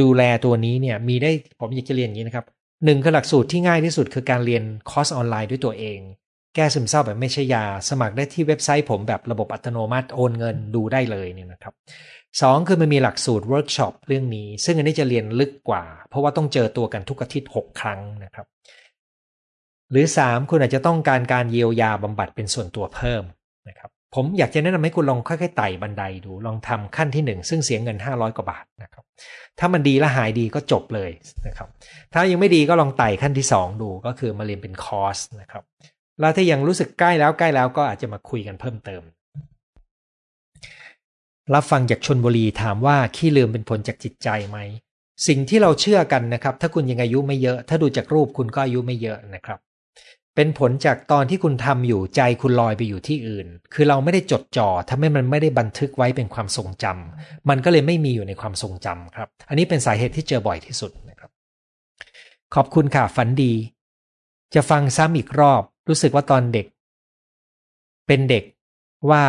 [0.00, 2.46] ดูแลตัวนี้เนี่ยมีได้ผมอยากจะเรียนอย่างนี้นะครับ
[2.84, 5.98] หนึ่งคือหลักสูตรที่ง่ายที่สุดคือการเรียนคอร์สออนไลน์ด้วยตัวเอง
[6.54, 11.74] แก้ซึมเศร้าแบบไม่ใช้ยา สมัครได้ที่เว็บไซต์ผมแบบระบบอัตโนมัติโอนเงินดูได้เลยเนี่ยนะครับ
[12.40, 18.46] สองคือมันมีหลักสูตรเวิร์กช็อปเรื่องนี้ ซึ่งอันนี้จะเรียนลึกกว่า เพราะว่าต้องเจอตัวกันทุกอาทิตย์ 6 ครั้งนะครับ
[19.90, 23.22] หรือ 3 คุณอาจจะต้องการการเยียวยาบำบัดเป็นส่วนตัวเพิ่ม
[23.68, 29.04] นะครับผมอยากจะแนะนำให้คุณลองค่อยๆไต่บันไดดูลองทำขั้นที่ 1 ซึ่งเสียเงิน 500 กว่าบาทนะครับ
[29.58, 31.10] ถ้ามันดีและหายดีก็จบเลย
[31.46, 31.68] นะครับ
[32.12, 35.64] ถ้ายังไม่ดีก็ลองไต่ขั้นที่ 2 ดูก็คือมาเรียนเป็นคอร์สนะครับ
[36.20, 39.02] แล้วถ้ายังรู้สึกใกล้แล้วใกล้แล้วก็อาจจะมาคุยกันเพิ่มเติม
[41.54, 44.58] รับฟังจากชนบุรีถามว่าขี้ลืมเป็นผลจากจิตใจไหม
[45.28, 49.58] สิ่งที่เราเชื่อกันนะครับ ถ้าคุณยังอายุไม่เยอะ ถ้าดูจากรูปคุณก็อายุไม่เยอะนะครับ
[50.36, 61.30] เป็นผลจากตอนที่คุณทำอยู่ใจคุณลอยไปอยู่ที่อื่น คือเราไม่ได้จดจ่อทำให้มันไม่ได้บันทึกไว้เป็นความทรงจำมันก็เลยไม่มีอยู่ในความทรงจำครับ อันนี้เป็นสาเหตุที่เจอบ่อยที่สุดนะครับ
[62.54, 63.52] ขอบคุณค่ะฝันดี
[64.54, 66.66] จะฟังซ้ำอีกรอบ รู้สึกว่าตอนเด็ก
[68.06, 68.44] เป็นเด็ก
[69.10, 69.24] ว่า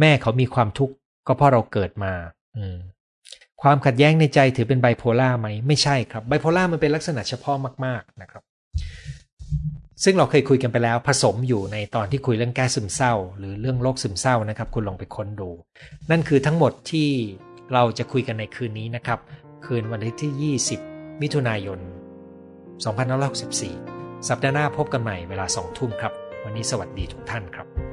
[0.00, 0.94] แม่เขามีความทุกข์
[1.26, 2.12] ก็เพราะเราเกิดมา
[2.56, 2.76] อืม
[3.62, 8.42] ความขัดแย้งในใจถือเป็นไบโพล่าไหมไม่ใช่ครับไบโพล่ามันเป็นลักษณะเฉพาะมาก ๆนะครับ
[10.04, 15.50] ซึ่งเราเคยคุยกันไปแล้วผสมอยู่ในตอนที่คุยเรื่องแก้ซึมเศร้า หรือเรื่องโรคซึมเศร้านะครับ คุณลองไปค้นดู
[16.10, 17.08] นั่นคือทั้งหมดที่
[17.72, 19.18] เราจะคุยกันในคืนนี้นะครับ
[19.64, 21.78] คืนวันที่ 20 มิถุนายน
[23.42, 26.12] 2564 สัปดาห์หน้าพบกันใหม่เวลา 2 ทุ่มครับ
[26.44, 27.89] วันนี้สวัสดีทุกท่านครับ